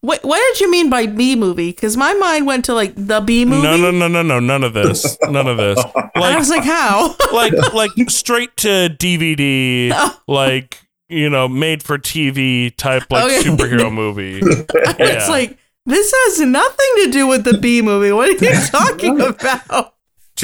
[0.00, 1.70] What, what did you mean by B movie?
[1.70, 3.62] Because my mind went to like the B movie.
[3.62, 4.40] no, no, no, no, no.
[4.40, 5.16] None of this.
[5.28, 5.78] None of this.
[6.16, 7.14] I was like, how?
[7.32, 10.20] like like straight to DVD, oh.
[10.26, 13.48] like you know, made for TV type like Okay.
[13.48, 14.40] superhero movie.
[14.42, 18.10] It's like this has nothing to do with the B movie.
[18.10, 19.94] What are you talking about?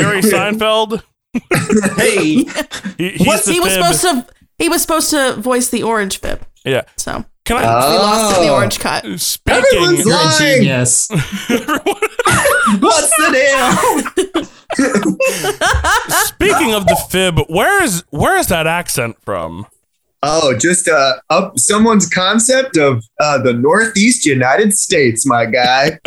[0.02, 1.02] Jerry Seinfeld.
[1.96, 2.44] Hey,
[2.96, 4.26] He, he's the he was supposed to
[4.58, 6.40] he was supposed to voice the orange fib.
[6.64, 6.82] Yeah.
[6.96, 7.60] So Can I?
[7.60, 8.54] we lost in the Oh.
[8.56, 9.04] orange cut.
[9.20, 9.62] speaking.
[9.62, 10.38] Everyone's you're Lying.
[10.62, 11.08] genius.
[12.80, 14.44] What's the deal?
[16.26, 19.66] Speaking of the fib, where is where is that accent from?
[20.22, 25.98] Oh, just uh, up someone's concept of uh, the Northeast United States, my guy.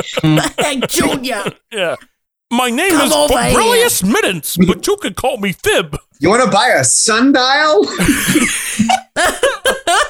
[0.89, 1.43] Junior.
[1.71, 1.95] Yeah.
[2.51, 3.57] My name Come is over here.
[3.57, 5.97] Fabrilius Middens, but you can call me Fib.
[6.19, 7.85] You want to buy a sundial?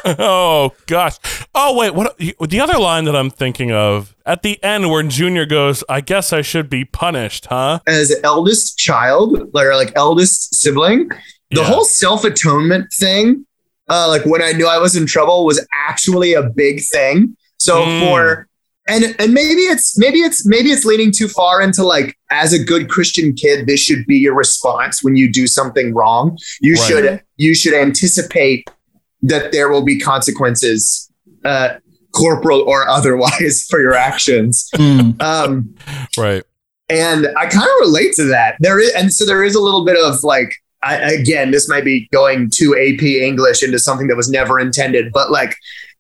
[0.04, 1.18] Oh gosh.
[1.54, 5.46] Oh wait, what the other line that I'm thinking of at the end where Junior
[5.46, 11.10] goes, "I guess I should be punished, huh?" As eldest child, or like eldest sibling,
[11.52, 11.66] the Yeah.
[11.66, 13.46] whole self atonement thing,
[13.90, 17.38] uh, like when I knew I was in trouble, was actually a big thing.
[17.58, 18.00] So Mm.
[18.00, 18.48] for
[18.92, 22.64] and and maybe it's maybe it's maybe it's leaning too far into like as a
[22.64, 26.38] good Christian kid, this should be your response when you do something wrong.
[26.62, 26.88] You Right.
[26.88, 28.70] should you should anticipate
[29.24, 31.10] that there will be consequences,
[31.46, 31.76] uh,
[32.14, 34.70] corporal or otherwise, for your actions.
[34.76, 35.12] Hmm.
[35.20, 35.76] Um,
[36.18, 36.44] Right.
[36.90, 38.56] and I kind of relate to that.
[38.60, 40.52] There is, and so there is a little bit of like,
[40.84, 45.12] I, again, this might be going to AP English into something that was never intended,
[45.14, 45.56] but like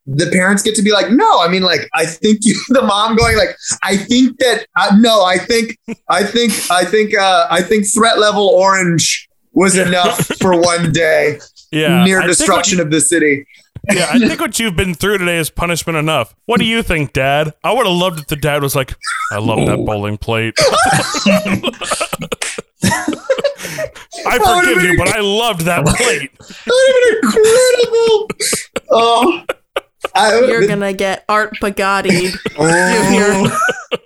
[0.07, 3.15] the parents get to be like, no, I mean, like, I think you, the mom
[3.15, 5.77] going like, I think that, uh, no, I think,
[6.09, 11.39] I think, I think, uh, I think threat level orange was enough for one day
[11.71, 12.03] Yeah.
[12.03, 13.45] near I destruction what of the city.
[13.91, 16.35] yeah, I think what you've been through today is punishment enough.
[16.45, 17.53] What do you think, Dad?
[17.63, 18.93] I would have loved if the dad was like,
[19.31, 20.53] "I love that bowling plate."
[24.25, 26.31] I forgive you, but I loved that plate.
[26.37, 28.27] That would have been incredible.
[28.91, 29.43] Oh,
[30.15, 32.33] I, you're gonna get Art Bugatti.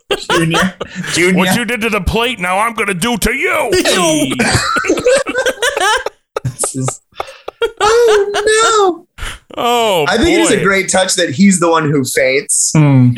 [0.08, 0.76] Oh, Junior.
[1.13, 1.38] Junior.
[1.38, 3.72] What you did to the plate, now I'm gonna do to you.
[6.44, 7.02] This is-
[7.82, 9.26] oh no.
[9.58, 10.06] Oh!
[10.08, 12.72] I think it is a great touch that he's the one who faints.
[12.76, 13.12] Hmm.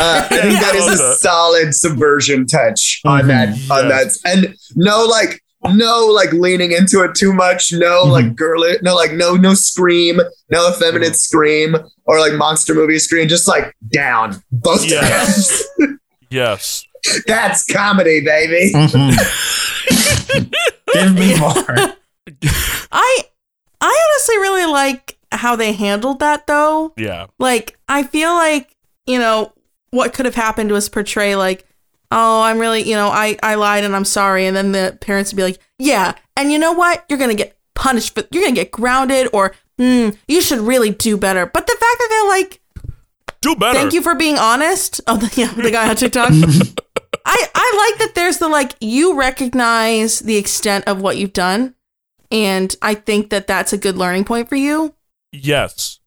[0.00, 3.50] Uh, I think that I is love a solid subversion touch on that.
[3.70, 5.40] On that, and no like.
[5.72, 7.72] No, like leaning into it too much.
[7.72, 8.10] No, Mhm.
[8.10, 8.76] like girly.
[8.82, 10.20] No, like no, no scream.
[10.50, 13.28] No effeminate scream or like monster movie scream.
[13.28, 15.62] Just like down both Yes.
[15.78, 15.98] times.
[16.30, 16.84] Yes.
[17.26, 18.72] That's comedy, baby.
[18.74, 19.14] Mhm.
[20.92, 21.52] Give me more.
[22.92, 23.24] I
[23.80, 26.92] I honestly really like how they handled that though.
[26.96, 27.26] Yeah.
[27.38, 28.74] Like I feel like,
[29.06, 29.52] you know,
[29.90, 31.66] what could have happened was portray like,
[32.14, 35.32] oh, I'm really, you know, I I lied and I'm sorry and then the parents
[35.32, 37.04] would be like, yeah, and you know what?
[37.08, 40.60] You're going to get punished for you're going to get grounded or hmm, you should
[40.60, 41.44] really do better.
[41.44, 42.60] But the fact that they're like,
[43.42, 43.78] Do better.
[43.78, 45.00] thank you for being honest.
[45.06, 46.30] Oh, the, yeah, the guy on TikTok.
[47.26, 51.74] I I like that there's the like you recognize the extent of what you've done
[52.30, 54.94] and I think that that's a good learning point for you.
[55.32, 56.00] Yes.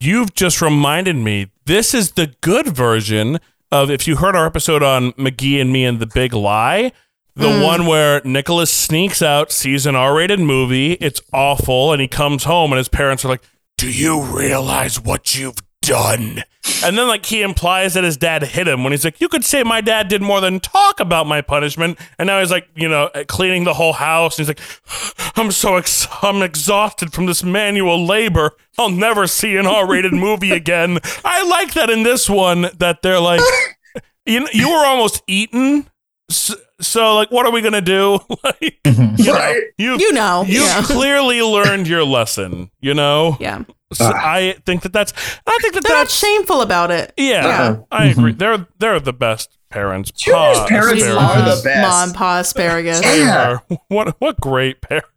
[0.00, 3.38] You've just reminded me this is the good version
[3.74, 6.92] of if you heard our episode on McGee and me and the Big Lie,
[7.34, 7.64] the Mm.
[7.64, 12.44] one where Nicholas sneaks out, sees an R rated movie, it's awful, and he comes
[12.44, 13.42] home and his parents are like,
[13.76, 16.42] Do you realize what you've done?
[16.82, 19.44] And then like he implies that his dad hit him when he's like, You could
[19.44, 21.98] say my dad did more than talk about my punishment.
[22.18, 24.38] And now he's like, you know, cleaning the whole house.
[24.38, 28.52] And he's like, I'm so ex- I'm exhausted from this manual labor.
[28.78, 30.98] I'll never see an R-rated movie again.
[31.24, 33.40] I like that in this one that they're like,
[34.26, 35.88] you know, you were almost eaten.
[36.30, 38.12] So, so like, what are we gonna do?
[38.42, 39.16] like, mm-hmm.
[39.18, 39.62] you know, Right.
[39.78, 40.44] you You know.
[40.46, 40.82] you yeah.
[40.82, 42.70] clearly learned your lesson.
[42.80, 43.36] You know.
[43.38, 43.62] yeah.
[43.94, 45.12] So I think that that's.
[45.46, 46.18] I think that They're not that's.
[46.18, 47.12] shameful about it.
[47.16, 47.76] Yeah, Yeah.
[47.90, 48.32] I agree.
[48.32, 50.10] They're they're the best parents.
[50.12, 51.22] Junior's Pa parents asparagus.
[51.30, 51.80] are the Love best.
[51.82, 53.00] Mom, pa, asparagus.
[53.00, 53.48] They Yeah.
[53.48, 53.62] are.
[53.88, 55.08] What what great parents.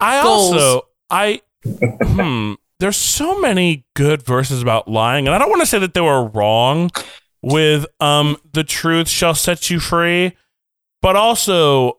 [0.00, 0.52] I Goals.
[0.54, 2.54] also I hmm.
[2.80, 6.00] There's so many good verses about lying, and I don't want to say that they
[6.00, 6.90] were wrong
[7.40, 10.32] with um the truth shall set you free,
[11.00, 11.98] but also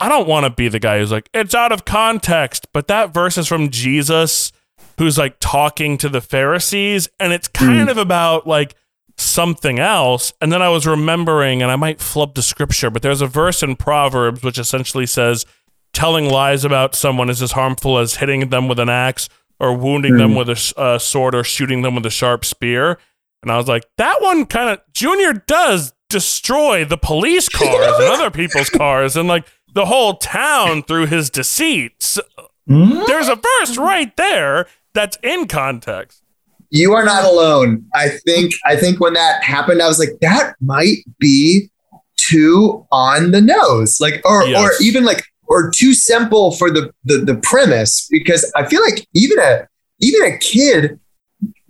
[0.00, 2.68] I don't want to be the guy who's like it's out of context.
[2.72, 4.52] But that verse is from Jesus,
[4.98, 8.74] who's like talking to the Pharisees, and it's kind of about like
[9.16, 10.32] something else.
[10.40, 13.62] And then I was remembering, and I might flub the scripture, but there's a verse
[13.62, 15.44] in Proverbs which essentially says,
[15.92, 20.16] telling lies about someone is as harmful as hitting them with an axe or wounding
[20.16, 22.98] them with a uh, sword or shooting them with a sharp spear.
[23.42, 28.04] And I was like, that one kind of, Junior does destroy the police cars and
[28.04, 32.18] other people's cars and like the whole town through his deceits.
[32.66, 33.00] Hmm?
[33.06, 36.22] there's a verse right there that's in context.
[36.70, 37.86] You are not alone.
[37.94, 41.70] I think I think when that happened, I was like, that might be
[42.18, 44.00] too on the nose.
[44.00, 48.66] Like or or even like or too simple for the, the the premise because I
[48.66, 49.66] feel like even a
[50.00, 51.00] even a kid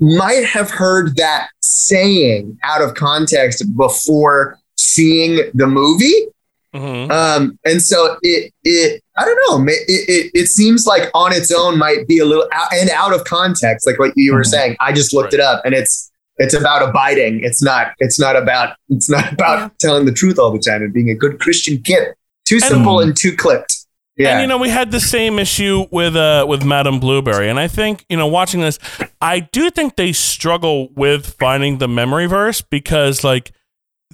[0.00, 6.26] might have heard that saying out of context before seeing the movie
[6.74, 9.72] hmm um, and so it it I don't know.
[9.72, 13.12] It, it it seems like on its own might be a little out, and out
[13.14, 14.46] of context, like what you were Mhm.
[14.46, 14.76] saying.
[14.80, 17.40] I just looked it up, and it's it's about abiding.
[17.42, 19.68] It's not it's not about it's not about Yeah.
[19.80, 22.08] telling the truth all the time and being a good Christian kid.
[22.46, 23.74] Too simple and too clipped.
[24.16, 24.30] Yeah.
[24.32, 27.66] And you know, we had the same issue with uh with Madame Blueberry, and I
[27.68, 28.78] think you know, watching this,
[29.20, 33.52] I do think they struggle with finding the memory verse because like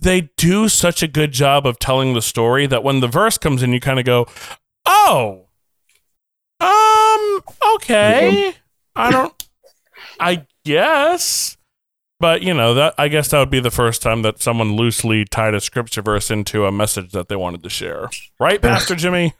[0.00, 3.62] they do such a good job of telling the story that when the verse comes
[3.62, 4.26] in, you kind of go,
[4.87, 5.46] "Oh,
[6.61, 7.42] um,
[7.76, 8.54] okay,
[8.96, 9.48] I don't,
[10.20, 11.57] I guess."
[12.20, 15.24] But you know that I guess that would be the first time that someone loosely
[15.24, 19.35] tied a scripture verse into a message that they wanted to share, right, Pastor Jimmy?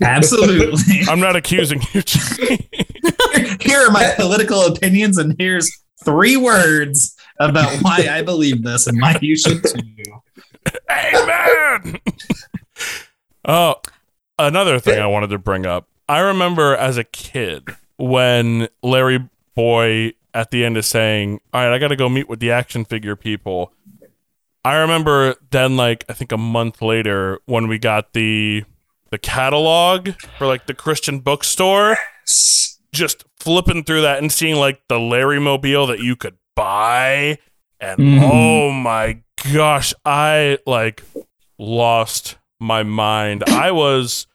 [0.00, 1.00] Absolutely.
[1.08, 2.02] I'm not accusing you.
[2.02, 2.68] Jimmy.
[3.60, 5.70] Here are my political opinions, and here's
[6.04, 7.16] three words
[7.50, 10.22] about why I believe this and why you should too.
[10.90, 11.98] Amen.
[13.46, 13.76] oh,
[14.38, 15.88] another thing I wanted to bring up.
[16.08, 21.74] I remember as a kid when Larry Boy at the end is saying, "All right,
[21.74, 23.72] I got to go meet with the action figure people."
[24.64, 28.64] I remember then, like I think a month later, when we got the
[29.10, 31.96] the catalog for like the Christian bookstore,
[32.92, 37.38] just flipping through that and seeing like the Larry mobile that you could buy,
[37.80, 38.30] and Mhm.
[38.32, 39.18] oh my
[39.52, 41.02] gosh, I like
[41.58, 43.44] lost my mind.
[43.48, 44.26] I was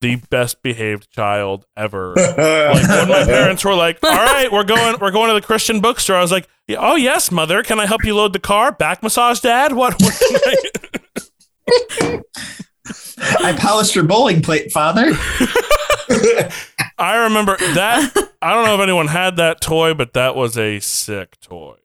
[0.00, 2.14] the best behaved child ever.
[2.16, 5.80] like when my parents were like, "All right, we're going, we're going to the Christian
[5.80, 8.72] bookstore." I was like, "Oh yes, mother, can I help you load the car?
[8.72, 9.74] Back massage, dad?
[9.74, 12.20] What?" what can I-"
[13.40, 15.12] I polished your bowling plate, father.
[17.00, 18.12] I remember that.
[18.42, 21.76] I don't know if anyone had that toy, but that was a sick toy.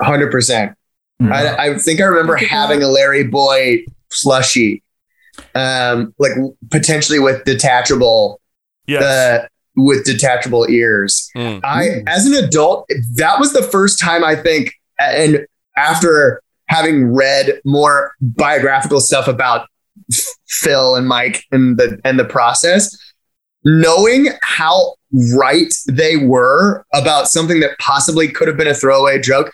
[0.00, 0.76] Hundred percent.
[1.22, 1.32] Mm-hmm.
[1.32, 4.82] I, I think I remember having a Larry Boy plushie,
[5.54, 6.32] um, like
[6.70, 8.40] potentially with detachable,
[8.86, 9.02] Yes.
[9.02, 9.46] uh,
[9.76, 11.30] with detachable ears.
[11.36, 11.60] Mm.
[11.64, 15.46] I, as an adult, that was the first time I think, and
[15.76, 19.68] after having read more biographical stuff about
[20.48, 22.96] Phil and Mike and the and the process,
[23.64, 24.94] knowing how
[25.34, 29.50] right they were about something that possibly could have been a throwaway joke.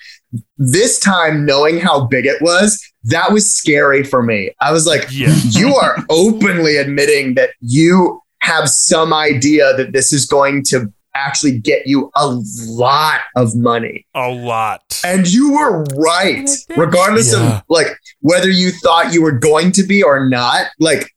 [0.58, 4.50] This time, knowing how big it was, that was scary for me.
[4.60, 5.34] I was like, Yeah.
[5.50, 11.58] you are openly admitting that you have some idea that this is going to actually
[11.58, 12.26] get you a
[12.66, 14.06] lot of money.
[14.14, 14.82] A lot.
[15.04, 16.78] And you were right, And it did.
[16.78, 17.56] regardless Yeah.
[17.58, 17.88] of like
[18.20, 20.66] whether you thought you were going to be or not.
[20.78, 21.10] Like,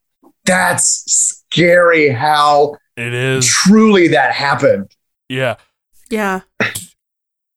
[0.45, 1.03] that's
[1.51, 3.47] scary how It is.
[3.47, 4.95] truly that happened.
[5.29, 5.55] Yeah.
[6.09, 6.41] Yeah.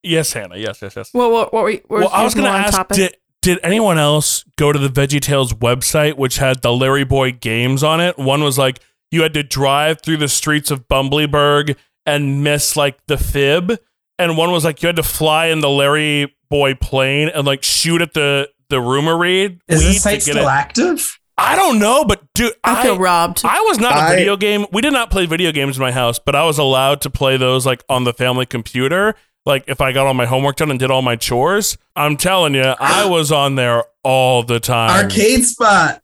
[0.02, 0.56] Yes, Hannah.
[0.56, 1.10] Yes, yes, yes.
[1.14, 2.96] Well, what what were you, what Well, I was going to ask topic?
[2.96, 7.82] did, did anyone else go to the VeggieTales website, which had the Larry Boy games
[7.82, 8.18] on it?
[8.18, 8.80] One was like
[9.10, 11.76] you had to drive through the streets of Bumblyburg
[12.06, 13.78] and miss like the fib,
[14.18, 17.62] and one was like you had to fly in the Larry Boy plane and like
[17.62, 19.60] shoot at the the rumor read.
[19.68, 20.50] Is weed this site still it.
[20.50, 21.18] active?
[21.36, 23.42] I don't know, but dude, I feel I, robbed.
[23.44, 24.66] I was not a I- video game.
[24.72, 27.36] We did not play video games in my house, but I was allowed to play
[27.36, 29.14] those like on the family computer.
[29.46, 32.54] Like if I got all my homework done and did all my chores, I'm telling
[32.54, 35.04] you, I was on there all the time.
[35.04, 36.00] Arcade spot.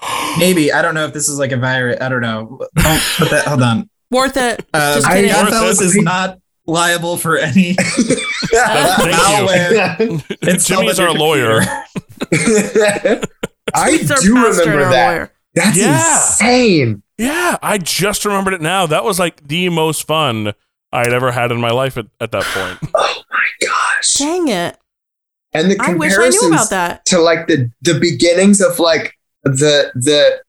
[0.38, 1.98] Maybe I don't know if this is like a virus.
[2.00, 2.58] I don't know.
[2.78, 3.46] Oh, put that.
[3.46, 3.88] Hold on.
[4.10, 4.66] Worth it.
[4.74, 5.30] Uh, Just I- kidding.
[5.30, 7.74] I- Godfellas is not liable for any.
[7.78, 9.16] Thank you.
[9.16, 10.24] Malware.
[10.42, 11.60] It's Jimmy's our your lawyer.
[13.74, 15.08] I do remember that.
[15.14, 15.32] lawyer.
[15.54, 16.16] That's Yeah.
[16.16, 17.02] insane.
[17.18, 18.86] Yeah, I just remembered it now.
[18.86, 20.54] That was like the most fun
[20.92, 22.78] I'd ever had in my life at, at that point.
[22.94, 24.14] Oh my gosh.
[24.14, 24.78] Dang it.
[25.52, 27.04] And the I wish I comparisons knew about that.
[27.06, 30.40] to like the the beginnings of like the the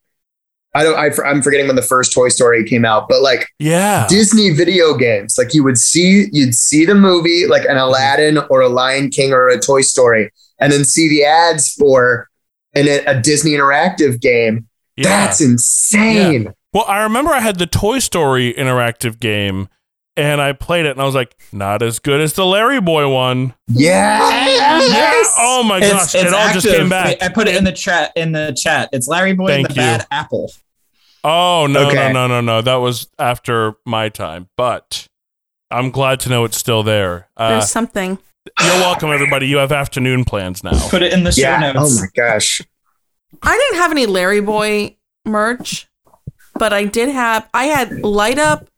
[0.74, 4.06] I don't I, I'm forgetting when the first Toy Story came out, but like Yeah.
[4.08, 7.78] Disney video games, like you would see you'd see the movie like an mm-hmm.
[7.78, 12.28] Aladdin or a Lion King or a Toy Story, and then see the ads for
[12.74, 14.68] an, a Disney interactive game.
[14.96, 15.08] yeah.
[15.26, 16.52] That's insane.
[16.72, 19.68] Well, I remember I had the Toy Story interactive game
[20.16, 23.08] and I played it and I was like, not as good as the Larry Boy
[23.08, 23.54] one.
[23.68, 25.34] Yes.
[25.38, 26.14] Oh my gosh.
[26.14, 27.22] it all just came back.
[27.22, 28.12] I put it in the chat.
[28.16, 29.74] In the chat, it's Larry Boy and the you.
[29.74, 30.50] Bad Apple.
[31.22, 32.12] Oh no, Okay.
[32.12, 32.60] no, no, no, no.
[32.62, 34.48] That was after my time.
[34.56, 35.06] But
[35.70, 37.28] I'm glad to know it's still there.
[37.36, 38.18] Uh, There's something.
[38.60, 39.46] You're welcome, everybody.
[39.48, 40.88] You have afternoon plans now.
[40.88, 41.72] Put it in the show Yeah.
[41.72, 41.98] notes.
[41.98, 42.60] Oh my gosh.
[43.42, 45.88] I didn't have any Larry Boy merch,
[46.54, 47.48] but I did have.
[47.54, 48.68] I had light up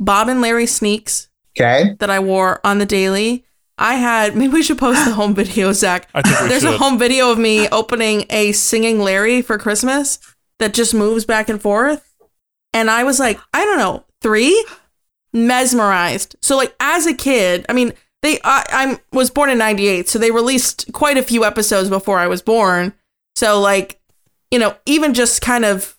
[0.00, 1.94] Bob and Larry sneaks Okay.
[1.98, 3.44] that I wore on the daily.
[3.76, 4.36] I had.
[4.36, 6.08] Maybe we should post the home video, Zach.
[6.14, 6.74] I think we There's should.
[6.74, 10.18] a home video of me opening a singing Larry for Christmas
[10.58, 12.04] that just moves back and forth.
[12.72, 14.64] And I was like, I don't know, three?
[15.32, 16.36] Mesmerized.
[16.42, 17.92] So, like, as a kid, I mean,
[18.22, 22.18] they, I, I was born in 98, so they released quite a few episodes before
[22.18, 22.92] I was born.
[23.36, 24.00] So, like,
[24.50, 25.96] you know, even just kind of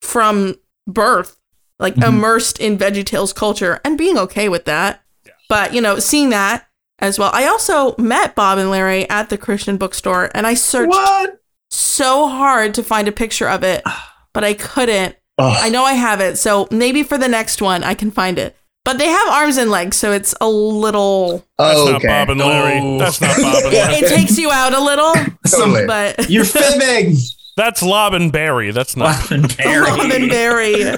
[0.00, 0.56] from
[0.86, 1.36] birth,
[1.78, 2.08] like Mhm.
[2.08, 5.02] immersed in VeggieTales culture and being okay with that.
[5.48, 6.66] But, you know, seeing that
[6.98, 7.30] as well.
[7.32, 11.40] I also met Bob and Larry at the Christian bookstore and I searched What?
[11.70, 13.82] so hard to find a picture of it,
[14.34, 15.16] but I couldn't.
[15.40, 18.38] Oh, I know I have it, so maybe for the next one I can find
[18.38, 18.56] it.
[18.88, 21.44] But they have arms and legs, so it's a little.
[21.58, 22.78] That's oh, not Bob and Larry.
[22.80, 22.98] Oh.
[22.98, 23.94] That's not Bob and Larry.
[23.96, 25.12] It takes you out a little,
[25.46, 25.86] Totally.
[25.86, 27.14] but You're fibbing.
[27.54, 28.70] That's Lob and Barry.
[28.70, 29.20] That's not.
[29.28, 29.90] Bob and Barry.
[29.90, 30.74] Lob and Barry.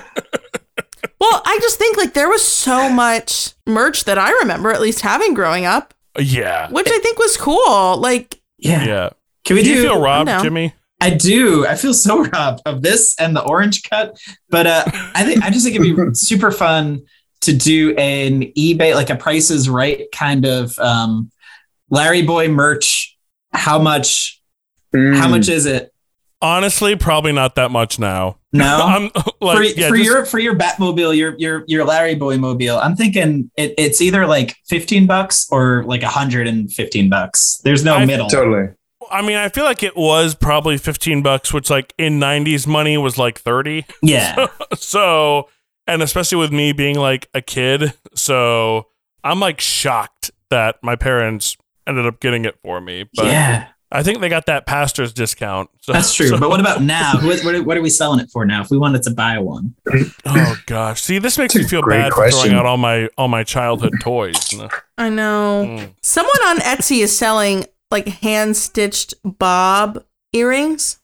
[1.19, 5.01] Well, I just think like there was so much merch that I remember at least
[5.01, 6.71] having growing up, Yeah.
[6.71, 7.97] which I think was cool.
[7.99, 8.85] Like, Yeah.
[8.85, 9.11] Yeah.
[9.45, 10.41] Can we Do you feel robbed, know.
[10.43, 10.75] Jimmy?
[11.01, 11.67] I do.
[11.67, 14.17] I feel so robbed of this and the orange cut.
[14.49, 14.85] But uh,
[15.15, 17.03] I think I just think it'd be super fun
[17.43, 21.31] to do an eBay, like a Price is Right kind of um,
[21.89, 23.17] Larry Boy merch.
[23.53, 24.41] How much?
[24.95, 25.17] Mm.
[25.17, 25.93] How much is it?
[26.43, 28.39] Honestly, probably not that much now.
[28.53, 28.65] No.
[28.83, 29.11] I'm
[29.41, 32.79] like, for, yeah, for just- your for your Batmobile, your your your Larry Boy mobile,
[32.79, 37.61] I'm thinking it, it's either like 15 bucks or like 115 bucks.
[37.65, 38.29] There's no I- middle.
[38.29, 38.69] Totally.
[39.11, 42.97] I mean, I feel like it was probably 15 bucks, which like in 90s money
[42.97, 43.85] was like 30.
[44.03, 44.47] Yeah.
[44.77, 45.49] So,
[45.91, 48.87] and especially with me being like a kid, so
[49.25, 53.05] I'm like shocked that my parents ended up getting it for me.
[53.15, 53.69] But yeah.
[53.93, 55.69] I think they got that pastor's discount.
[55.81, 56.29] So, That's true.
[56.29, 57.15] so- but what about now?
[57.23, 58.63] What, what, are- what are we selling it for now?
[58.63, 59.75] If we wanted to buy one,
[60.27, 63.27] oh gosh, see, this makes me feel Great bad for throwing out all my all
[63.29, 64.55] my childhood toys.
[64.97, 65.67] I know.
[65.69, 65.95] Mm.
[66.03, 71.01] Someone on Etsy is selling like hand stitched bob earrings.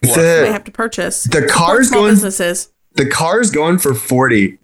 [0.00, 0.16] What?
[0.16, 1.24] They The, have to purchase.
[1.24, 2.12] the car's going.
[2.12, 2.72] businesses.
[2.96, 4.58] The car's going for forty.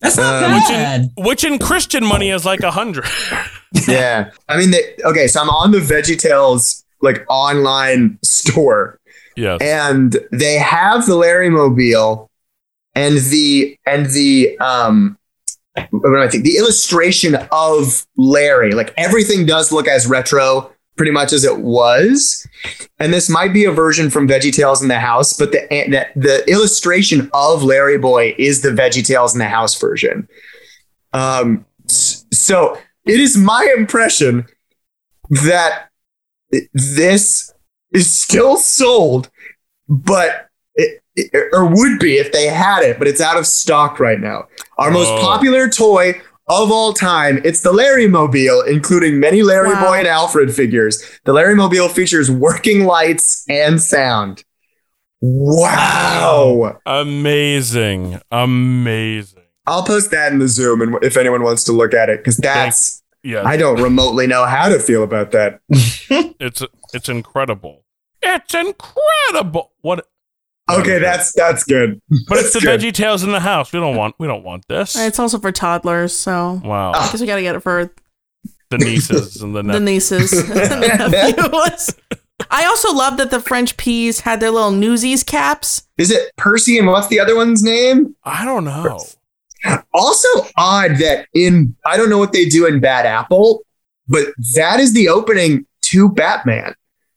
[0.00, 1.00] that's not Um, Which bad.
[1.16, 3.06] in, which in Christian money is like a hundred.
[3.88, 4.30] yeah.
[4.48, 8.98] I mean, they, okay, so I'm on the VeggieTales like online store,
[9.36, 9.60] yes.
[9.60, 12.30] and they have the Larry Mobile
[12.94, 15.18] and the and the um
[15.90, 16.44] what do I think?
[16.44, 22.46] The illustration of Larry, like everything does look as retro pretty much as it was.
[22.98, 26.50] And this might be a version from VeggieTales in the House, but the the, the
[26.50, 30.28] illustration of Larry Boy is the VeggieTales in the House version.
[31.12, 34.46] Um, so it is my impression
[35.30, 35.88] that
[36.72, 37.52] this
[37.92, 39.30] is still sold,
[39.88, 44.00] but it, it- or would be if they had it, but it's out of stock
[44.00, 44.46] right now.
[44.78, 45.20] Our most Oh.
[45.20, 49.88] popular toy of all time, it's the Larry Mobile, including many Larry Wow.
[49.88, 51.02] Boy and Alfred figures.
[51.24, 54.44] The Larry Mobile features working lights and sound.
[55.20, 56.78] Wow.
[56.86, 58.20] Amazing.
[58.30, 59.42] Amazing.
[59.66, 62.36] I'll post that in the Zoom and if anyone wants to look at it, because
[62.36, 63.42] that's Yeah.
[63.46, 65.60] I don't remotely know how to feel about that.
[66.40, 67.84] It's it's incredible.
[68.22, 69.72] It's incredible.
[69.80, 70.06] What?
[70.70, 72.00] Okay, that's that's good.
[72.28, 72.80] But it's the good.
[72.80, 73.72] Veggie Tales in the house.
[73.72, 74.96] We don't want we don't want this.
[74.96, 76.92] It's also for toddlers, so Wow.
[76.92, 77.90] I guess we gotta get it for
[78.70, 81.94] The nieces and the the nieces the.
[82.50, 85.86] I also love that the French peas had their little Newsies caps.
[85.98, 88.16] Is it Percy and what's the other one's name?
[88.24, 88.98] I don't know.
[89.92, 93.64] Also odd that in I don't know what they do in Bad Apple,
[94.08, 96.74] but that is the opening to Batman.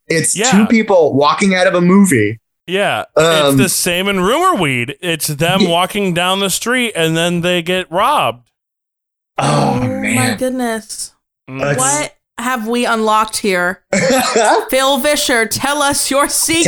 [0.08, 0.52] It's Yeah.
[0.52, 2.40] two people walking out of a movie.
[2.68, 4.98] Yeah, Um, it's the same in Rumor Weed.
[5.02, 5.70] It's them Yeah.
[5.70, 8.52] walking down the street and then they get robbed.
[9.38, 10.38] Oh, my man.
[10.38, 11.14] goodness.
[11.50, 11.60] Mm.
[11.62, 13.84] That's- What have we unlocked here?
[14.70, 16.68] Phil Vischer, tell us your secrets.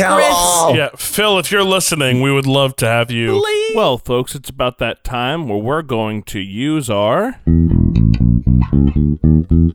[0.74, 3.40] Yeah, Phil, if you're listening, we would love to have you.
[3.40, 3.76] Please.
[3.76, 7.36] Well, folks, it's about that time where we're going to use our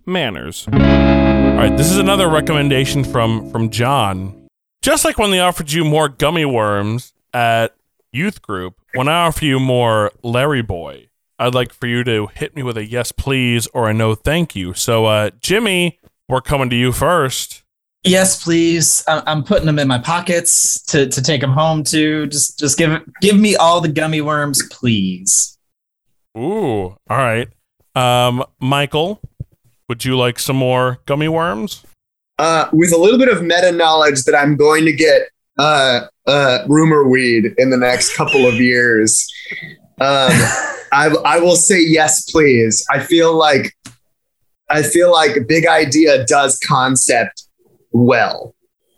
[0.05, 0.67] manners.
[0.71, 4.44] All right, this is another recommendation from from John.
[4.85, 7.73] Just like when they offered you more gummy worms at
[8.11, 11.07] youth group, when I offer you more Larry Boy,
[11.39, 14.55] I'd like for you to hit me with a yes please or a no thank
[14.55, 14.75] you.
[14.75, 17.63] So, uh, Jimmy, we're coming to you first.
[18.03, 19.03] Yes, please.
[19.07, 22.27] I'm, I'm putting them in my pockets to, to take them home to.
[22.27, 25.57] Just just give give me all the gummy worms, please.
[26.37, 27.47] Ooh, all right.
[27.95, 29.19] Um, Michael,
[29.89, 31.83] would you like some more gummy worms?
[32.39, 36.59] Uh, with a little bit of meta knowledge that I'm going to get uh, uh,
[36.67, 39.31] rumor weed in the next couple of years.
[40.01, 40.31] Um,
[40.91, 42.85] I, I will say yes, please.
[42.91, 43.73] I feel like
[44.69, 47.43] I feel like Big Idea does concept
[47.91, 48.55] well,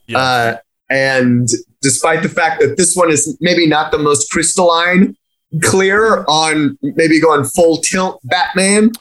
[0.07, 0.17] Yeah.
[0.19, 0.57] uh,
[0.89, 1.47] and
[1.81, 5.15] despite the fact that this one is maybe not the most crystalline
[5.63, 8.91] clear on maybe going full tilt Batman,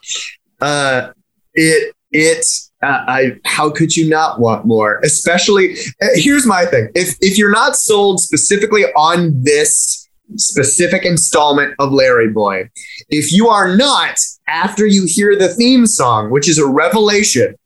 [0.60, 1.12] uh,
[1.54, 2.46] it it
[2.82, 5.00] uh, I how could you not want more?
[5.02, 11.74] Especially uh, here's my thing: if if you're not sold specifically on this specific installment
[11.78, 12.68] of Larry Boy,
[13.08, 17.56] if you are not after you hear the theme song, which is a revelation.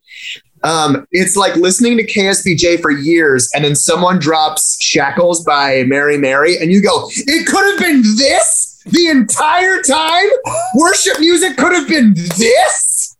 [0.63, 6.19] Um, it's like listening to KSBJ for years, and then someone drops "Shackles" by Mary
[6.19, 10.29] Mary, and you go, "It could have been this the entire time.
[10.77, 13.17] Worship music could have been this."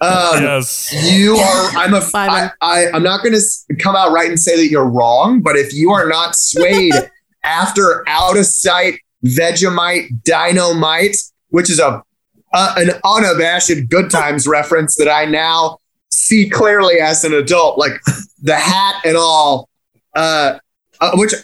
[0.00, 0.92] Um, yes.
[1.10, 1.70] you are.
[1.76, 2.00] I'm a.
[2.12, 2.50] Bye, I, man.
[2.60, 5.72] I, I'm not going to come out right and say that you're wrong, but if
[5.72, 6.92] you are not swayed
[7.44, 11.16] after out of sight Vegemite Dynamite,
[11.48, 12.02] which is a,
[12.52, 15.78] a an unabashed good times reference that I now
[16.10, 17.98] see clearly as an adult, like
[18.42, 19.68] the hat and all.
[20.14, 20.58] Uh,
[20.98, 21.34] uh, which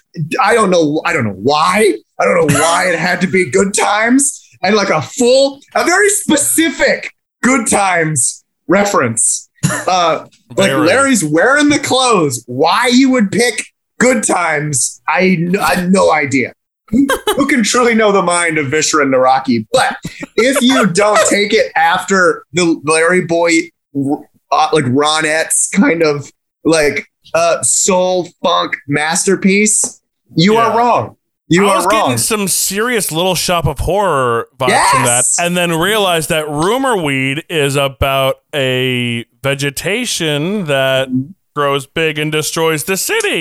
[0.43, 1.03] I don't know.
[1.05, 1.95] I don't know why.
[2.19, 5.85] I don't know why it had to be good times and like a full, a
[5.85, 8.42] very specific good times
[8.73, 9.49] reference.
[9.87, 12.43] Uh, like Larry's wearing the clothes.
[12.47, 13.65] Why you would pick
[14.01, 15.01] good times?
[15.09, 16.53] I, I have no idea.
[16.89, 17.07] Who
[17.37, 19.67] who can truly know the mind of Vischer and Nawrocki?
[19.73, 19.97] But
[20.37, 26.31] if you don't take it after the Larry Boy, uh, like Ronette's kind of
[26.65, 30.03] like uh, soul funk masterpiece,
[30.37, 30.67] you Yeah.
[30.73, 31.17] are wrong.
[31.53, 32.01] You I are was wrong.
[32.03, 36.97] getting some serious Little Shop of Horror vibes from that, and then realized that Rumor
[36.97, 41.09] Weed is about a vegetation that
[41.55, 43.41] grows big and destroys the city.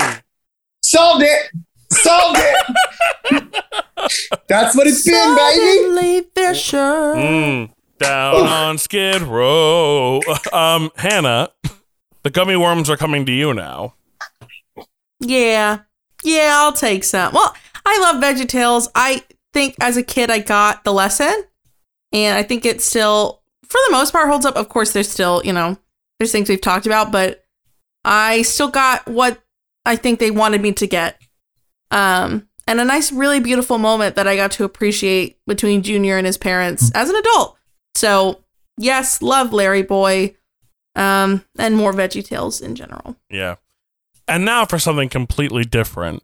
[0.83, 1.51] Solved it.
[1.91, 3.61] Solved it.
[4.47, 6.27] That's what it's been, baby.
[6.35, 6.77] Vischer.
[6.77, 10.19] Mm, down on Skid Row.
[10.51, 11.49] Um, Hannah,
[12.23, 13.93] the gummy worms are coming to you now.
[15.19, 15.79] Yeah.
[16.23, 17.33] Yeah, I'll take some.
[17.33, 17.55] Well,
[17.85, 18.87] I love VeggieTales.
[18.95, 19.23] I
[19.53, 21.43] think as a kid I got the lesson.
[22.13, 24.55] And I think it still, for the most part, holds up.
[24.55, 25.77] Of course, there's still, you know,
[26.19, 27.45] there's things we've talked about, but
[28.03, 29.41] I still got what
[29.85, 31.21] I think they wanted me to get.
[31.89, 36.25] Um, and a nice, really beautiful moment that I got to appreciate between Junior and
[36.25, 37.57] his parents as an adult.
[37.95, 38.43] So,
[38.77, 40.35] yes, love Larry Boy.
[40.93, 43.15] Um, and more VeggieTales in general.
[43.29, 43.55] Yeah.
[44.27, 46.21] And now for something completely different.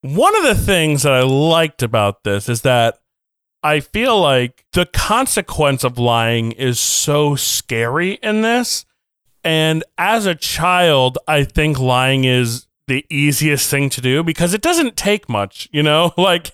[0.00, 3.00] One of the things that I liked about this is that
[3.62, 8.86] I feel like the consequence of lying is so scary in this.
[9.42, 14.62] And as a child, I think lying is the easiest thing to do because it
[14.62, 16.12] doesn't take much, you know?
[16.18, 16.52] Like,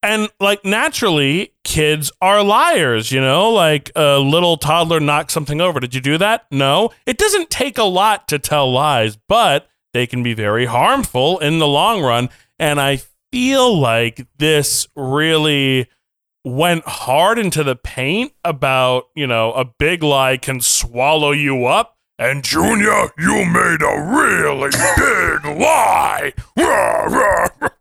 [0.00, 3.50] and like naturally, kids are liars, you know?
[3.50, 5.80] Like a little toddler knocks something over.
[5.80, 6.46] Did you do that?
[6.52, 6.90] No.
[7.06, 11.58] It doesn't take a lot to tell lies, but they can be very harmful in
[11.58, 12.28] the long run.
[12.58, 13.02] And I
[13.32, 15.88] feel like this really
[16.44, 21.96] went hard into the paint about, you know, a big lie can swallow you up.
[22.18, 26.32] And Junior, you made a really big lie.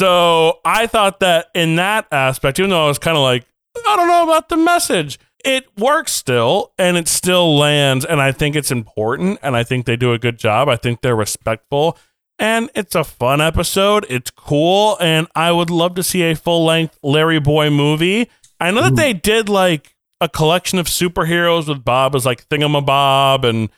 [0.00, 3.44] So I thought that in that aspect, even though I was kind of like,
[3.76, 8.06] I don't know about the message, it works still and it still lands.
[8.06, 9.38] And I think it's important.
[9.42, 10.70] And I think they do a good job.
[10.70, 11.98] I think they're respectful.
[12.40, 14.06] And it's a fun episode.
[14.08, 14.96] It's cool.
[14.98, 18.30] And I would love to see a full length Larry Boy movie.
[18.58, 23.44] I know that they did like a collection of superheroes with Bob as like Thingamabob,
[23.44, 23.68] and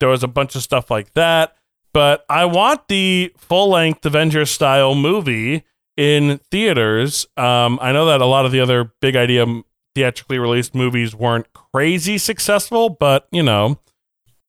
[0.00, 1.56] there was a bunch of stuff like that.
[1.92, 5.64] But I want the full length Avengers style movie
[5.96, 7.26] in theaters.
[7.36, 9.46] Um, I know that a lot of the other big idea
[9.94, 13.78] theatrically released movies weren't crazy successful, but you know,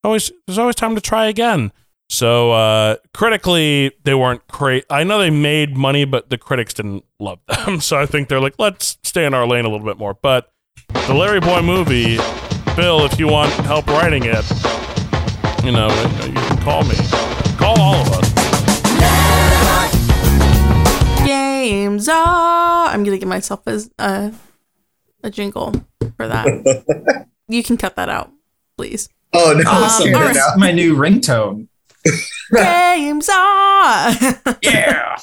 [0.04, 1.72] always there's always time to try again.
[2.10, 4.86] So uh, critically, they weren't great.
[4.90, 7.80] I know they made money, but the critics didn't love them.
[7.82, 10.14] So I think they're like, let's stay in our lane a little bit more.
[10.14, 10.52] But
[11.08, 12.18] the Larry Boy movie,
[12.76, 14.46] Bill, if you want help writing it,
[15.64, 15.88] you know,
[16.28, 16.96] you can call me.
[17.58, 18.34] Call all of us.
[21.26, 22.88] Games are.
[22.88, 24.34] I'm gonna give myself a a,
[25.24, 25.74] a jingle
[26.18, 27.28] for that.
[27.48, 28.32] you can cut that out,
[28.78, 29.08] please.
[29.34, 29.70] Oh no!
[29.72, 30.36] Um, Okay, all right.
[30.36, 31.70] now- That's my new ringtone.
[32.54, 34.12] Games are.
[34.62, 35.18] Yeah.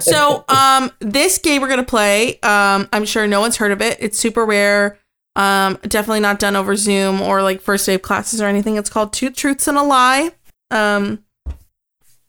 [0.00, 2.40] so, um, this game we're gonna play.
[2.40, 3.98] Um, I'm sure no one's heard of it.
[4.00, 4.98] It's super rare.
[5.36, 8.76] Um, definitely not done over Zoom or like first day of classes or anything.
[8.76, 10.30] It's called Two Truths and a Lie.
[10.70, 11.24] Um,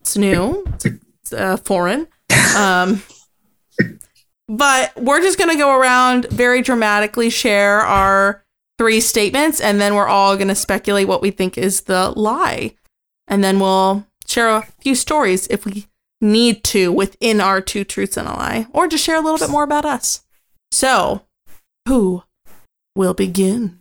[0.02, 0.66] it's new.
[0.74, 2.08] It's, it's uh, foreign.
[2.58, 3.02] Um,
[4.50, 8.44] but we're just gonna go around very dramatically share our
[8.78, 12.76] three statements, and then we're all gonna speculate what we think is the lie,
[13.32, 15.88] and then we'll share a few stories if we
[16.20, 19.50] need to within our two truths and a lie, or just share a little bit
[19.50, 20.22] more about us.
[20.72, 21.22] So,
[21.88, 22.24] who
[22.96, 23.80] will begin?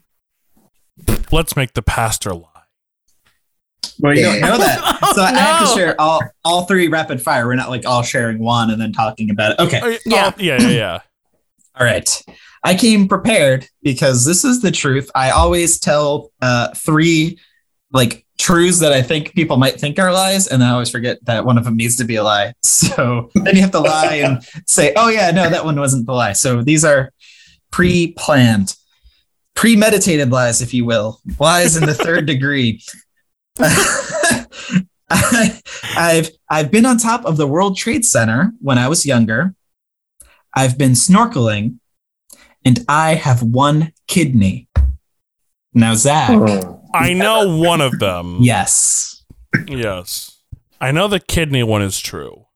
[1.32, 2.46] Let's make the pastor lie.
[3.98, 4.78] Well, you don't know that.
[5.02, 7.46] Oh, so I have to share all all three rapid fire.
[7.46, 9.58] We're not like all sharing one and then talking about it.
[9.58, 9.80] Okay.
[9.82, 10.30] Oh, Yeah.
[10.32, 10.98] oh, yeah, yeah, yeah.
[11.80, 12.22] All right.
[12.62, 15.10] I came prepared because this is the truth.
[15.14, 17.38] I always tell uh, three
[17.92, 21.44] like truths that I think people might think are lies, and I always forget that
[21.44, 22.54] one of them needs to be a lie.
[22.90, 26.12] So then you have to lie and say, "Oh yeah, no, that one wasn't the
[26.12, 27.12] lie." So these are
[27.70, 28.74] pre-planned,
[29.54, 32.82] premeditated lies, if you will, lies in the third degree.
[35.10, 39.54] I've I've been on top of the World Trade Center when I was younger.
[40.54, 41.78] I've been snorkeling,
[42.64, 44.68] and I have one kidney.
[45.72, 46.79] Now, Zach, oh.
[46.94, 48.38] I know one of them.
[48.40, 49.22] yes,
[49.66, 50.38] Yes.
[50.80, 52.46] I know the kidney one is true.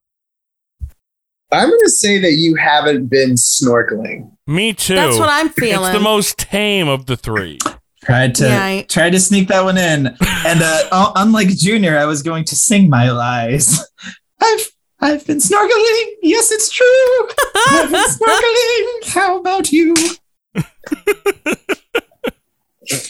[1.53, 4.32] I'm going to say that you haven't been snorkeling.
[4.47, 4.95] Me too.
[4.97, 5.91] That's what I'm feeling.
[5.91, 7.59] It's the most tame of the three.
[8.05, 10.07] tried to Yeah, I- tried to sneak that one in,
[10.47, 13.78] and uh, unlike Junior, I was going to sing my lies.
[14.41, 14.70] I've
[15.01, 16.05] I've been snorkeling.
[16.22, 17.28] Yes, it's true.
[17.68, 19.12] I've been snorkeling.
[19.14, 19.95] How about you?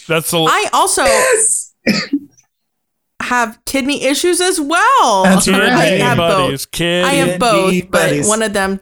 [0.08, 1.74] That's the I also Yes.
[3.22, 5.22] have kidney issues as well.
[5.24, 6.00] That's I right.
[6.00, 6.38] have both.
[6.46, 7.04] buddies, kid.
[7.04, 8.80] I have Kidney both, but one of them.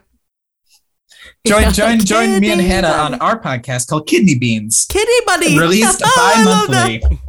[1.45, 3.19] Join, Yeah, join, join me and Hannah buddies.
[3.19, 5.57] on our podcast called Kidney Beans, Kidney buddy.
[5.59, 7.19] released I bi-monthly,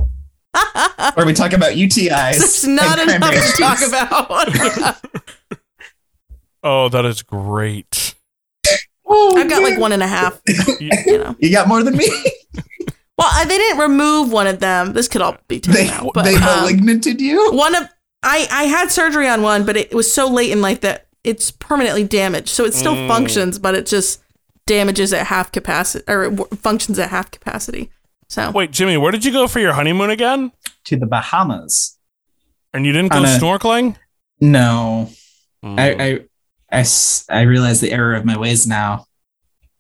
[1.15, 2.37] where we talk about UTIs.
[2.37, 3.89] It's not and enough primary to talk issues.
[3.89, 5.01] about.
[6.63, 8.15] oh, that is great.
[9.07, 10.41] Oh, I've got like one and a half.
[10.81, 11.37] You know.
[11.41, 12.07] You got more than me.
[13.17, 14.93] Well, they didn't remove one of them.
[14.93, 16.11] This could all be taken they out.
[16.15, 17.53] But they um, you.
[17.53, 17.89] one of
[18.23, 21.51] I I had surgery on one, but it was so late in life that it's
[21.51, 22.49] permanently damaged.
[22.49, 23.09] So it still Mm.
[23.09, 24.21] functions, but it just
[24.67, 27.91] damages at half capacity or it w- functions at half capacity.
[28.29, 30.51] So Wait, Jimmy, where did you go for your honeymoon again?
[30.85, 31.97] To the Bahamas.
[32.73, 33.97] And you didn't go On a- snorkeling?
[34.41, 35.11] No,
[35.65, 35.79] Mm.
[35.79, 36.21] I, I,
[36.71, 39.07] I, s- I realize the error of my ways now.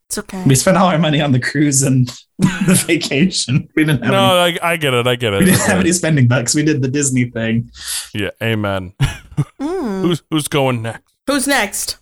[0.08, 0.42] It's okay.
[0.46, 3.68] We spent all our money on the cruise and the vacation.
[3.74, 5.06] We didn't have any, no, I, I get it.
[5.06, 5.40] I get it.
[5.40, 6.54] we didn't have any spending bucks.
[6.54, 7.70] We did the Disney thing.
[8.14, 8.92] Yeah, amen.
[9.60, 10.02] Mm.
[10.02, 11.12] who's who's going next?
[11.26, 11.98] Who's next?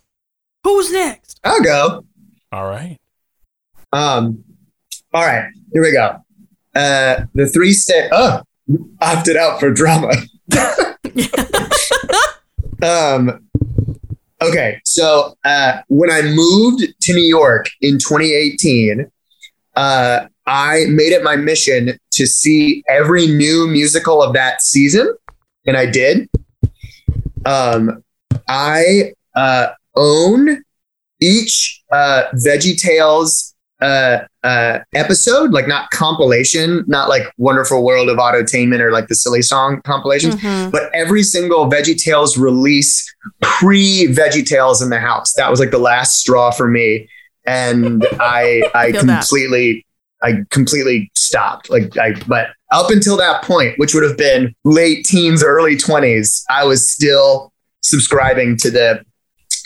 [0.63, 1.39] Who's next?
[1.43, 2.05] I'll go.
[2.51, 2.99] All right.
[3.91, 4.43] Um,
[5.11, 6.23] all right, here we go.
[6.75, 8.09] Uh, the three step.
[8.11, 8.43] Oh,
[9.01, 10.11] opted out for drama.
[12.83, 13.47] um,
[14.43, 19.09] okay, so uh, when I moved to New York in 2018,
[19.75, 25.15] uh, I made it my mission to see every new musical of that season,
[25.65, 26.29] and I did.
[27.45, 28.03] Um,
[28.47, 30.63] I uh, own
[31.21, 38.17] each uh, Veggie Tales uh, uh, episode, like not compilation, not like Wonderful World of
[38.17, 40.71] Autotainment or like the Silly Song compilations, Mhm.
[40.71, 43.03] but every single Veggie Tales release
[43.41, 45.33] pre Veggie Tales in the house.
[45.33, 47.09] That was like the last straw for me,
[47.45, 48.99] and I I that.
[48.99, 49.85] completely
[50.21, 51.69] I completely stopped.
[51.69, 56.43] Like I but up until that point, which would have been late teens, early twenties,
[56.49, 57.51] I was still
[57.81, 59.03] subscribing to the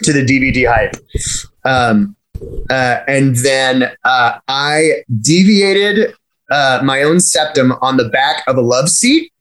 [0.03, 0.95] to the DVD hype.
[1.65, 2.15] Um,
[2.69, 6.13] uh, and then uh, I deviated
[6.51, 9.31] uh, my own septum on the back of a love seat,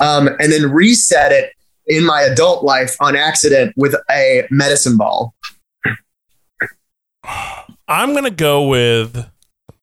[0.00, 1.52] um, and then reset it
[1.86, 5.34] in my adult life on accident with a medicine ball.
[7.88, 9.28] I'm gonna go with.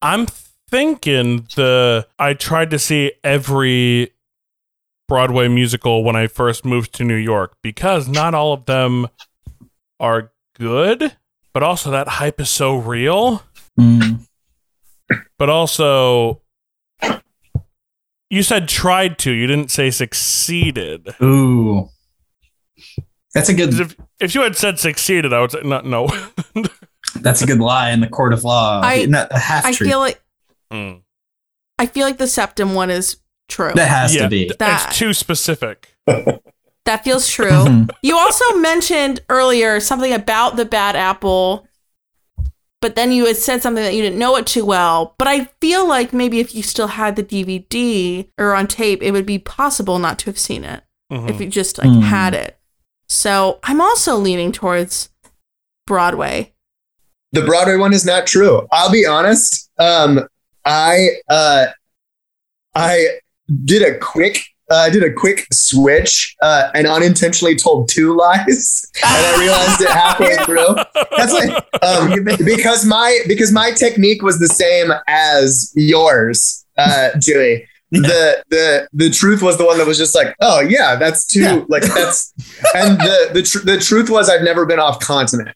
[0.01, 0.25] I'm
[0.69, 2.07] thinking the.
[2.19, 4.13] I tried to see every
[5.07, 9.07] Broadway musical when I first moved to New York because not all of them
[9.99, 11.15] are good,
[11.53, 13.43] but also that hype is so real.
[13.79, 14.19] Mm.
[15.37, 16.41] But also,
[18.29, 19.31] you said tried to.
[19.31, 21.15] You didn't say succeeded.
[21.21, 21.89] Ooh,
[23.33, 23.73] that's a good.
[23.79, 25.81] If if you had said succeeded, I would say no.
[25.81, 26.07] no.
[27.19, 28.81] That's a good lie in the court of law.
[28.83, 30.19] I- Not a half I feel like
[30.71, 31.01] Mm.
[31.77, 33.17] I feel like the septum one is
[33.49, 33.71] true.
[33.75, 34.45] that has yeah, to be.
[34.45, 35.95] th- That- it's too specific.
[36.85, 37.49] That feels true.
[37.49, 37.89] Mhm.
[38.01, 41.65] You also mentioned earlier something about the bad apple,
[42.81, 45.15] but then you had said something that you didn't know it too well.
[45.17, 49.11] But I feel like maybe if you still had the DVD or on tape, it
[49.11, 52.01] would be possible not to have seen it if you just like Hmm.
[52.01, 52.57] had it.
[53.07, 55.09] So I'm also leaning towards
[55.85, 56.53] Broadway.
[57.33, 58.67] The Broadway one is not true.
[58.71, 59.69] I'll be honest.
[59.79, 60.27] Um,
[60.65, 61.67] I uh,
[62.75, 63.19] I
[63.65, 69.25] did a quick uh, did a quick switch uh, and unintentionally told two lies, and
[69.25, 70.75] I realized it halfway through.
[71.17, 71.51] That's like
[71.83, 77.67] um, because my because my technique was the same as yours, uh, Julie.
[77.91, 81.41] The the the truth was the one that was just like, oh yeah, that's too
[81.41, 81.63] Yeah.
[81.67, 82.33] like that's,
[82.73, 85.55] and the the tr- the truth was I've never been off continent.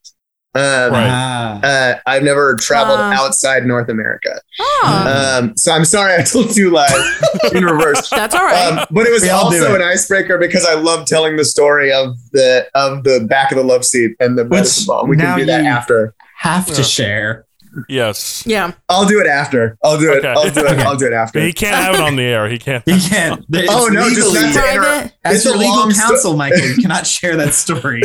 [0.56, 1.08] Um, Right.
[1.10, 1.60] Ah.
[1.62, 3.14] uh, I've never traveled Uh.
[3.16, 4.40] outside North America.
[4.60, 6.92] Oh, Um, so I'm sorry I told two lies
[7.54, 8.10] in reverse.
[8.10, 8.72] that's all right.
[8.80, 12.16] Um, but it was We also an icebreaker because I love telling the story of
[12.32, 15.06] the of the back of the love seat and the medicine ball.
[15.06, 16.14] We can do that after.
[16.38, 16.74] have Yeah.
[16.76, 17.46] to share.
[17.90, 18.44] Yes.
[18.46, 18.72] yeah.
[18.90, 19.78] I'll do it after.
[19.84, 20.18] I'll do it.
[20.26, 20.30] Okay.
[20.30, 20.80] I'll do it.
[20.80, 21.40] I'll do it after.
[21.40, 22.50] He can't have it on the air.
[22.50, 22.84] He can't.
[22.88, 23.46] He can't.
[23.54, 24.88] It's Oh, no, just legally- not to interrupt.
[24.88, 25.14] Private.
[25.24, 28.02] As It's your a legal long sto- counsel, Michael, you cannot share that story.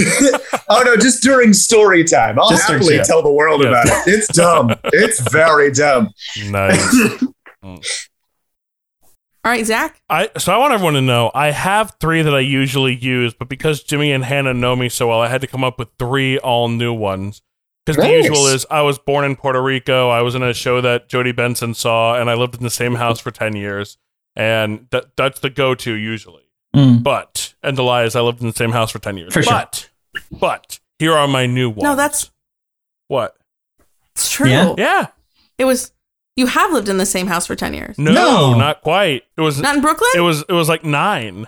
[0.68, 2.38] oh no, just during story time.
[2.38, 3.02] I'll Just happily yeah.
[3.02, 3.68] tell the world Yeah.
[3.70, 3.92] about it.
[4.06, 4.74] It's dumb.
[4.84, 6.10] it's very dumb.
[6.46, 7.22] Nice.
[9.44, 10.00] All right, Zach.
[10.08, 13.48] I so I want everyone to know I have three that I usually use, but
[13.48, 16.38] because Jimmy and Hannah know me so well, I had to come up with three
[16.38, 17.42] all new ones.
[17.84, 20.80] Because the usual is I was born in Puerto Rico, I was in a show
[20.80, 23.98] that Jodi Benson saw, and I lived in the same house for ten years,
[24.36, 26.44] and that that's the go-to usually.
[26.76, 27.02] Mm.
[27.02, 29.32] But and the lie is I lived in the same house for ten years.
[29.34, 29.52] For sure.
[29.52, 29.90] but
[30.30, 31.82] but here are my new ones.
[31.82, 32.30] No, that's
[33.08, 33.36] what?
[34.14, 34.48] it's true.
[34.48, 34.74] Yeah.
[34.78, 35.06] Yeah.
[35.58, 35.92] It was.
[36.36, 37.98] You have lived in the same house for ten years.
[37.98, 38.58] No, No.
[38.58, 39.24] not quite.
[39.36, 40.08] It was Not in Brooklyn.
[40.14, 41.46] it was it was like nine.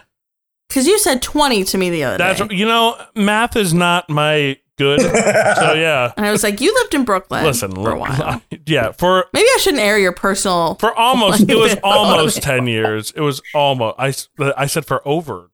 [0.68, 2.55] Because you said 20 to me the other That's day.
[2.57, 5.01] you know, math is not my good.
[5.01, 5.11] so
[5.75, 6.12] yeah.
[6.16, 8.43] And I was like, you lived in Brooklyn Listen, for a li- while.
[8.66, 10.75] yeah, for Maybe I shouldn't air your personal.
[10.81, 13.12] for almost it was almost 10 years.
[13.16, 14.14] It was almost I
[14.57, 15.51] I said for over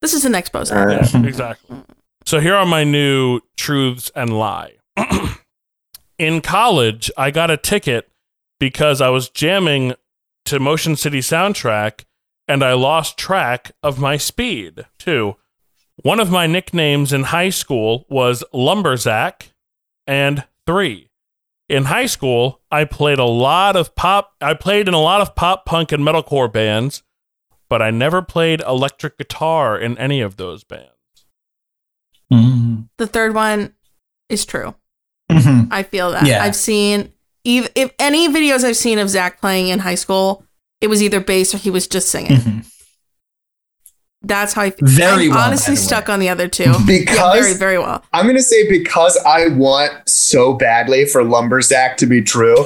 [0.00, 0.70] This is an expose.
[0.70, 1.78] Yeah, exactly.
[2.24, 4.74] So here are my new truths and lie.
[6.18, 8.08] In college, I got a ticket
[8.60, 9.94] because I was jamming
[10.44, 12.04] to Motion City soundtrack
[12.46, 14.86] and I lost track of my speed.
[14.98, 15.36] Two,
[15.96, 19.48] one of my nicknames in high school was Lumberzack.
[20.06, 21.10] And three,
[21.68, 24.32] in high school, I played a lot of pop.
[24.40, 27.02] I played in a lot of pop punk and metalcore bands,
[27.70, 30.88] but I never played electric guitar in any of those bands.
[32.32, 32.88] Mhm.
[32.98, 33.74] The third one
[34.28, 34.74] is true.
[35.30, 35.68] Mhm.
[35.70, 36.26] I feel that.
[36.26, 36.42] Yeah.
[36.42, 37.12] I've seen
[37.46, 40.44] ev- if any videos I've seen of Zach playing in high school,
[40.80, 42.36] it was either bass or he was just singing.
[42.38, 42.71] Mhm.
[44.24, 44.88] That's how I feel.
[44.88, 46.72] Very I'm well, honestly the stuck on the other two.
[46.86, 48.04] Because yeah, very, very well.
[48.12, 52.56] I'm gonna say because I want so badly for Lumberzack to be true.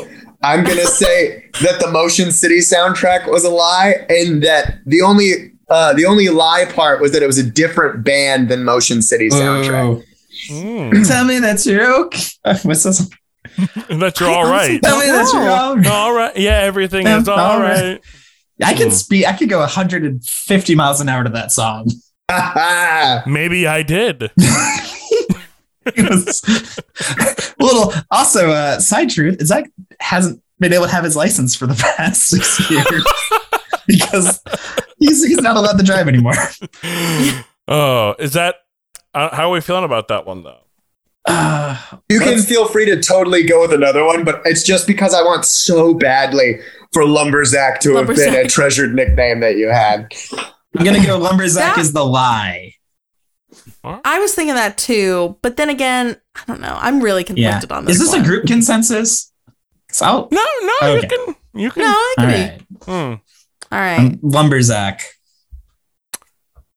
[0.43, 5.53] I'm gonna say that the Motion City soundtrack was a lie, and that the only
[5.71, 9.29] uh, the only lie part was that it was a different band than Motion City
[9.29, 9.97] soundtrack.
[9.99, 10.03] Oh.
[10.51, 12.23] Mm, Tell me that you're okay.
[12.63, 13.09] What's this?
[13.57, 14.83] that you're I all honestly right.
[14.83, 15.87] Tell me that you're all right.
[15.87, 16.37] All right.
[16.37, 17.83] Yeah, everything is all all right.
[17.83, 18.01] right.
[18.65, 19.27] I can speed.
[19.27, 21.91] I could go 150 miles an hour to that song.
[23.27, 24.31] Maybe I did.
[25.95, 26.43] It was-
[27.61, 31.69] little also uh side truth is Zach hasn't been able to have his license for
[31.69, 33.05] the past six years
[33.87, 34.43] because
[34.99, 36.35] he's, he's not allowed to drive anymore.
[37.69, 38.57] oh, is that
[39.15, 40.59] uh, how are we feeling about that one though?
[41.25, 41.77] Uh,
[42.09, 45.23] You can feel free to totally go with another one, but it's just because I
[45.23, 46.59] want so badly
[46.97, 50.11] for Lumberzack to have been a treasured nickname that you had.
[50.79, 52.73] I'm gonna go lumberzack That- is the lie.
[53.85, 56.75] I was thinking that too, but then again, I don't know.
[56.81, 57.51] I'm really Yeah.
[57.61, 57.97] conflicted on this.
[57.97, 58.23] Is this one.
[58.23, 59.31] a group consensus?
[60.01, 60.95] I'll- No, no, Okay.
[61.03, 62.35] you can you can No, I all agree.
[62.43, 62.61] right.
[62.85, 63.15] Hmm.
[63.73, 63.99] All right.
[63.99, 65.01] Um, lumberzack.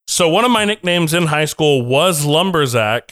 [0.07, 3.11] So one of my nicknames in high school was Lumberzack.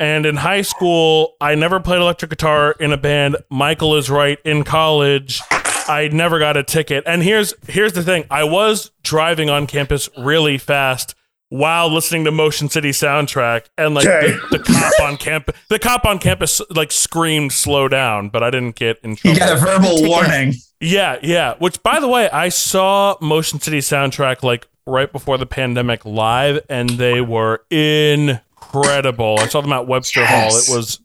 [0.00, 3.36] And in high school, I never played electric guitar in a band.
[3.50, 4.38] Michael is right.
[4.44, 5.42] In college,
[5.88, 7.04] I never got a ticket.
[7.06, 8.24] And here's here's the thing.
[8.30, 11.14] I was driving on campus really fast
[11.50, 14.32] while listening to Motion City soundtrack and like Okay.
[14.50, 18.50] the, the cop on campus the cop on campus like screamed slow down, but I
[18.50, 19.34] didn't get in trouble.
[19.34, 20.54] You got a verbal warning.
[20.80, 21.54] Yeah, yeah.
[21.58, 26.60] Which, by the way, I saw Motion City soundtrack like right before the pandemic live,
[26.68, 29.36] and they were incredible.
[29.38, 30.30] I saw them at Webster Yes.
[30.68, 30.74] Hall.
[30.74, 31.00] It was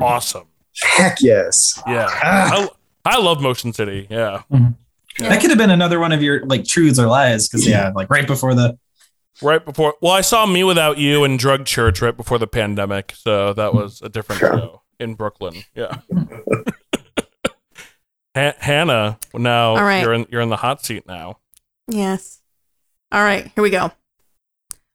[0.00, 0.44] awesome.
[0.82, 1.82] Heck yes.
[1.86, 2.62] Yeah, ah.
[2.64, 2.68] I,
[3.04, 4.06] I love Motion City.
[4.10, 4.54] Mm-hmm.
[5.22, 7.90] Yeah, That could have been another one of your like truths or lies because yeah,
[7.94, 8.78] like right before the
[9.42, 9.94] right before.
[10.02, 14.08] Well, I saw mewithoutYou and Drug Church right before the pandemic, so that was a
[14.08, 14.52] different Sure.
[14.58, 15.54] show in Brooklyn.
[15.74, 15.98] Yeah.
[18.36, 20.02] Ha- Hannah, now All right.
[20.02, 21.38] you're in you're in the hot seat now.
[21.88, 22.40] Yes.
[23.10, 23.90] All right, here we go.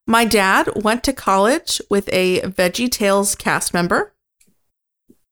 [0.08, 4.14] My dad went to college with a Veggie Tales cast member.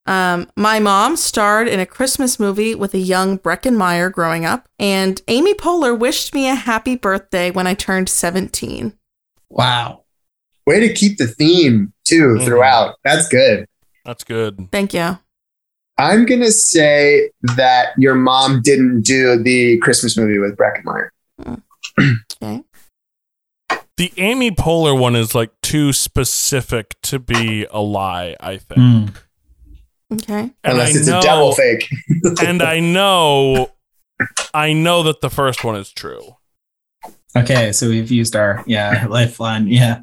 [0.07, 4.67] Um, my mom starred in a Christmas movie with a young Breckin Meyer growing up,
[4.79, 8.93] and Amy Poehler wished me a happy birthday when I turned 17.
[9.49, 10.03] wow.
[10.67, 12.45] Way to keep the theme too Mhm.
[12.45, 12.95] throughout.
[13.03, 13.65] That's good.
[14.05, 14.69] That's good.
[14.71, 15.17] Thank you.
[15.97, 21.11] I'm gonna say that your mom didn't do the Christmas movie with Breckin Meyer.
[22.41, 22.63] Okay.
[23.97, 28.79] The Amy Poehler one is like too specific to be a lie, I think.
[28.79, 29.13] Mm.
[30.11, 30.39] Okay.
[30.41, 31.87] And Unless I it's know, a devil fake.
[32.43, 33.71] and I know,
[34.53, 36.35] I know that the first one is true.
[37.35, 39.67] Okay, so we've used our yeah lifeline.
[39.67, 40.01] Yeah.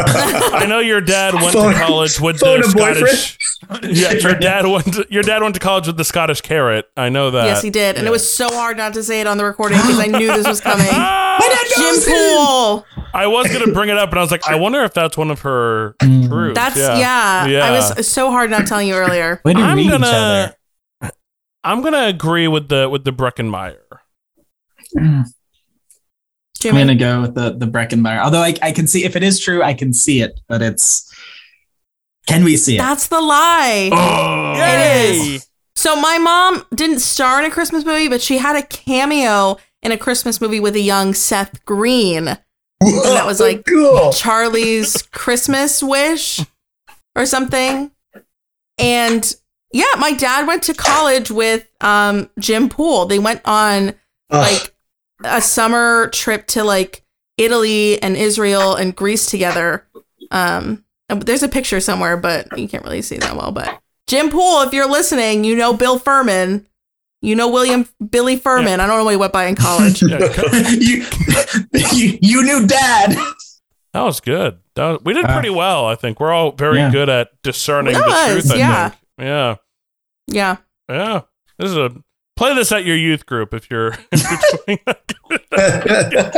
[0.00, 2.68] I know your dad went Phone- to college with phone the?
[2.68, 3.38] Scottish.
[3.82, 4.92] Yeah, your dad went.
[4.94, 6.86] To, your dad went to college with the Scottish carrot.
[6.96, 7.46] I know that.
[7.46, 7.96] yes, he did.
[7.96, 10.28] And it was so hard not to say it on the recording because I knew
[10.28, 10.86] this was coming.
[11.76, 12.84] Jim Poole.
[13.14, 15.30] I was gonna bring it up, and I was like, I wonder if that's one
[15.30, 16.28] of her Mm.
[16.28, 16.54] truths.
[16.54, 16.98] That's, yeah.
[16.98, 17.46] yeah.
[17.46, 17.64] Yeah.
[17.64, 19.40] I was so hard not telling you earlier.
[19.44, 20.54] Way to I'm read each gonna- other.
[21.64, 23.82] I'm gonna agree with the with the Breckin Meyer.
[26.64, 28.20] I'm gonna go with the the Breckin Meyer.
[28.20, 31.12] Although I, I can see if it is true, I can see it, but it's
[32.26, 32.78] can we see it?
[32.78, 33.90] That's the lie.
[33.92, 35.48] Oh, It is.
[35.74, 39.92] So my mom didn't star in a Christmas movie, but she had a cameo in
[39.92, 44.12] a Christmas movie with a young Seth Green, that was like- cool.
[44.12, 46.40] Charlie's Christmas Wish
[47.14, 47.92] or something.
[48.78, 49.34] And
[49.72, 53.06] yeah, my dad went to college with um, Jim Poole.
[53.06, 53.94] They went on Ugh.
[54.30, 54.74] like
[55.24, 57.04] a summer trip to like
[57.36, 59.86] Italy and Israel and Greece together.
[60.30, 63.52] Um, and there's a picture somewhere, but you can't really see that well.
[63.52, 66.66] But Jim Poole, if you're listening, you know Bill Furman.
[67.20, 68.78] You know William Billy Furman.
[68.78, 70.02] I don't know what he went by in college.
[70.08, 70.18] Yeah,
[70.70, 71.04] you,
[71.92, 73.16] you, you knew dad.
[73.92, 74.58] that was good.
[74.76, 76.20] That was- we did Uh, pretty well, I think.
[76.20, 76.92] We're all very yeah.
[76.92, 78.52] good at discerning That the was, truth.
[78.52, 78.88] I yeah.
[78.90, 79.02] think.
[79.18, 79.56] Yeah.
[80.28, 80.56] yeah.
[80.88, 81.20] Yeah.
[81.58, 81.90] This is a
[82.38, 84.78] play this at your youth group if you're, if you're.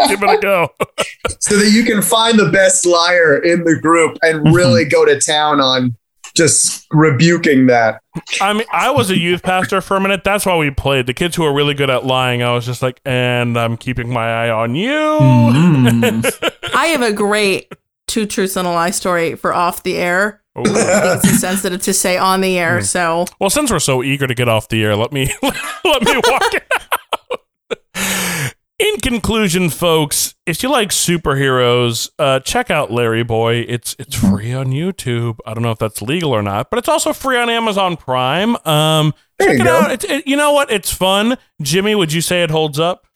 [0.08, 0.70] Give it a go.
[1.38, 5.20] so that you can find the best liar in the group and really go to
[5.20, 5.94] town on
[6.34, 8.00] just rebuking that.
[8.40, 10.24] I mean, I was a youth pastor for a minute.
[10.24, 11.06] That's why we played.
[11.06, 14.08] The kids who are really good at lying, I was just like, and I'm keeping
[14.08, 14.88] my eye on you.
[14.88, 16.50] Mm.
[16.74, 17.72] I have a great
[18.06, 20.39] two truths and a lie story for off the air.
[20.58, 20.62] Ooh.
[20.66, 24.48] It's insensitive to say on the air, so Well, since we're so eager to get
[24.48, 28.54] off the air, let me let me walk it out.
[28.78, 33.56] In conclusion, folks, if you like superheroes, uh, check out Larry Boy.
[33.68, 35.36] It's it's free on YouTube.
[35.44, 38.56] I don't know if that's legal or not, but it's also free on Amazon Prime.
[38.66, 39.76] Um, There check you it go.
[39.80, 39.90] out.
[39.90, 40.70] It's it, you know what?
[40.70, 41.36] It's fun.
[41.60, 43.06] Jimmy, would you say it holds up?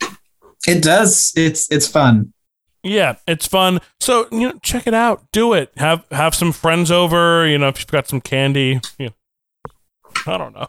[0.68, 1.32] It does.
[1.34, 2.33] It's it's fun.
[2.84, 3.80] Yeah, it's fun.
[3.98, 5.24] So you know, check it out.
[5.32, 5.72] Do it.
[5.76, 7.46] Have have some friends over.
[7.46, 8.80] You know, if you've got some candy.
[8.98, 9.12] You know,
[10.26, 10.68] I don't know.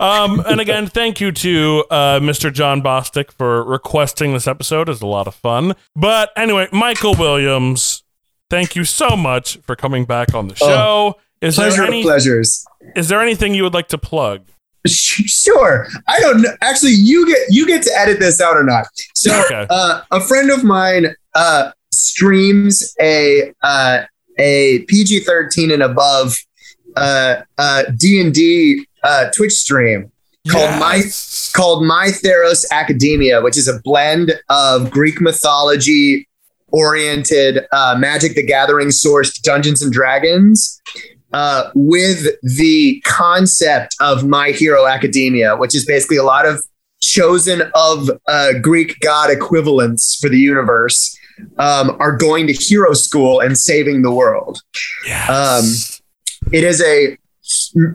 [0.00, 2.52] Um, and again, thank you to uh, Mr.
[2.52, 4.88] John Bostic for requesting this episode.
[4.88, 5.74] It's a lot of fun.
[5.94, 8.02] But anyway, Michael Williams,
[8.50, 11.18] thank you so much for coming back on the show.
[11.40, 12.64] is Pleasure any pleasures.
[12.96, 14.42] is there anything you would like to plug?
[14.88, 15.86] Sure.
[16.08, 16.50] I don't know.
[16.60, 18.86] Actually, you get you get to edit this out or not.
[19.14, 19.66] So, Okay.
[19.70, 24.02] uh, a friend of mine uh, streams a uh,
[24.38, 26.36] a PG thirteen and above
[26.96, 30.10] uh, uh, D and D uh, Twitch stream
[30.50, 31.02] called My
[31.54, 36.28] called My Theros Academia, which is a blend of Greek mythology
[36.72, 40.80] oriented uh, Magic the Gathering sourced Dungeons and Dragons
[41.34, 46.64] uh, with the concept of My Hero Academia, which is basically a lot of
[47.02, 51.18] chosen of uh, Greek god equivalents for the universe
[51.58, 54.62] um, are going to hero school and saving the world.
[55.04, 56.00] Yes.
[56.52, 57.18] It is a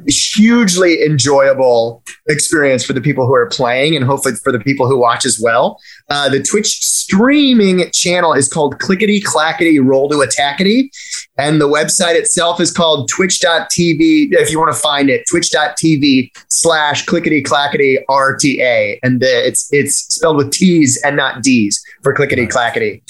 [0.07, 4.99] hugely enjoyable experience for the people who are playing and hopefully for the people who
[4.99, 5.79] watch as well.
[6.09, 10.89] Uh, the Twitch streaming channel is called Clickety Clackety Roll to Attackety.
[11.37, 14.33] And the website itself is called twitch.tv.
[14.33, 18.99] If you want to find it, twitch.tv slash clickety clackety RTA.
[19.01, 23.01] And the, it's, it's spelled with T's and not D's for clickety clackety.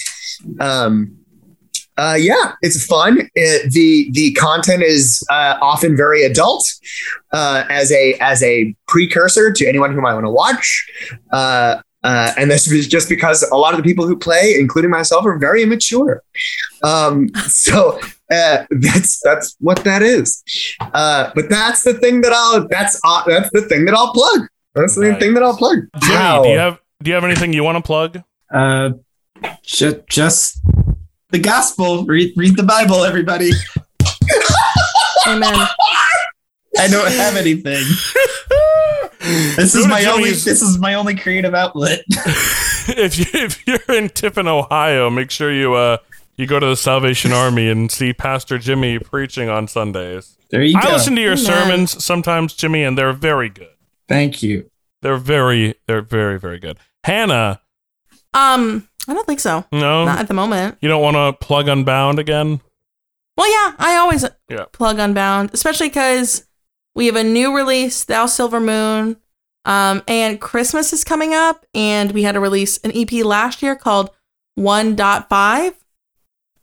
[0.59, 1.18] Um,
[2.02, 3.30] uh, yeah, it's fun.
[3.36, 6.64] It, the the content is uh, often very adult
[7.32, 10.68] uh, as a as a precursor to anyone who might want to watch.
[11.32, 14.89] Uh, uh, and this is just because a lot of the people who play, including
[14.89, 16.24] myself, are very immature.
[16.82, 18.00] Um, so
[18.32, 20.41] uh, that's that's what that is.
[20.80, 24.47] Uh, but that's the thing that I'll that's uh, that's the thing that I'll plug.
[24.76, 25.20] That's the Right.
[25.20, 25.80] thing that I'll plug.
[26.00, 28.22] Jimmy, do you have do you have anything you want to plug?
[28.54, 28.91] Uh,
[29.64, 30.62] ju- just
[31.32, 32.05] the gospel.
[32.05, 33.51] Read read the Bible, everybody.
[35.27, 35.67] amen.
[36.80, 37.84] I don't have anything.
[39.21, 40.30] This Go is to my only.
[40.32, 42.03] This is my only creative outlet.
[42.88, 45.97] if you if you're in Tiffin, Ohio, make sure you uh
[46.38, 50.38] you go to the Salvation Army and see Pastor Jimmy preaching on Sundays.
[50.51, 50.80] There you go.
[50.80, 50.91] I go.
[50.93, 51.45] listen to your Amen.
[51.45, 53.67] sermons sometimes, Jimmy, and they're very good.
[54.07, 54.71] Thank you.
[55.01, 56.77] They're very they're very very good.
[57.03, 57.61] Hannah,
[58.34, 59.66] Um, I don't think so.
[59.72, 60.78] no, Not at the moment.
[60.82, 62.62] you don't want to plug Unbound again.
[63.38, 64.66] Well, yeah, I always Yeah.
[64.72, 66.45] plug Unbound, especially because
[66.95, 69.18] we have a new release, Thou Silver Moon,
[69.66, 73.76] um, and Christmas is coming up, and we had to release an EP last year
[73.76, 74.10] called
[74.60, 75.74] 1.5,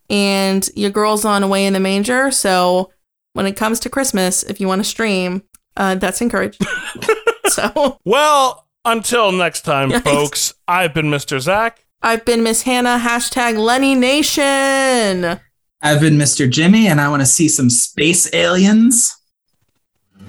[0.09, 2.31] and your girl's on Away in the Manger.
[2.31, 2.91] So
[3.33, 5.43] when it comes to Christmas, if you want to stream,
[5.75, 6.63] uh, that's encouraged.
[7.47, 10.53] so Well, until next time, folks.
[10.67, 11.39] I've been Mr.
[11.39, 11.83] Zach.
[12.01, 15.39] I've been Miss Hannah, hashtag Lenny Nation.
[15.81, 16.47] I've been Mr.
[16.49, 19.15] Jimmy, and I want to see some space aliens.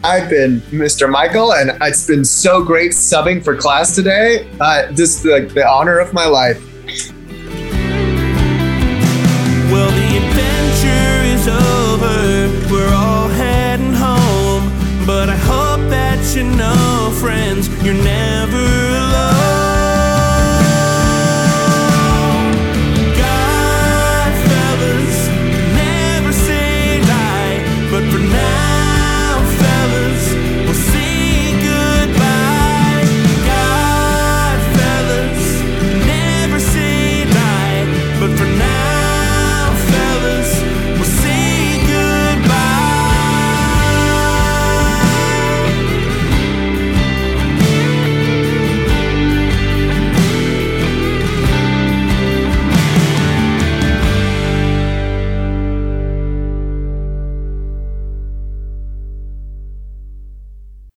[0.02, 1.10] I've been Mr.
[1.10, 4.48] Michael, and it's been so great subbing for class today.
[4.58, 6.58] Uh, this like the honor of my life.
[9.70, 12.72] Well, the adventure is over.
[12.72, 14.72] We're all heading home,
[15.06, 18.77] but I hope that you know, friends, you're never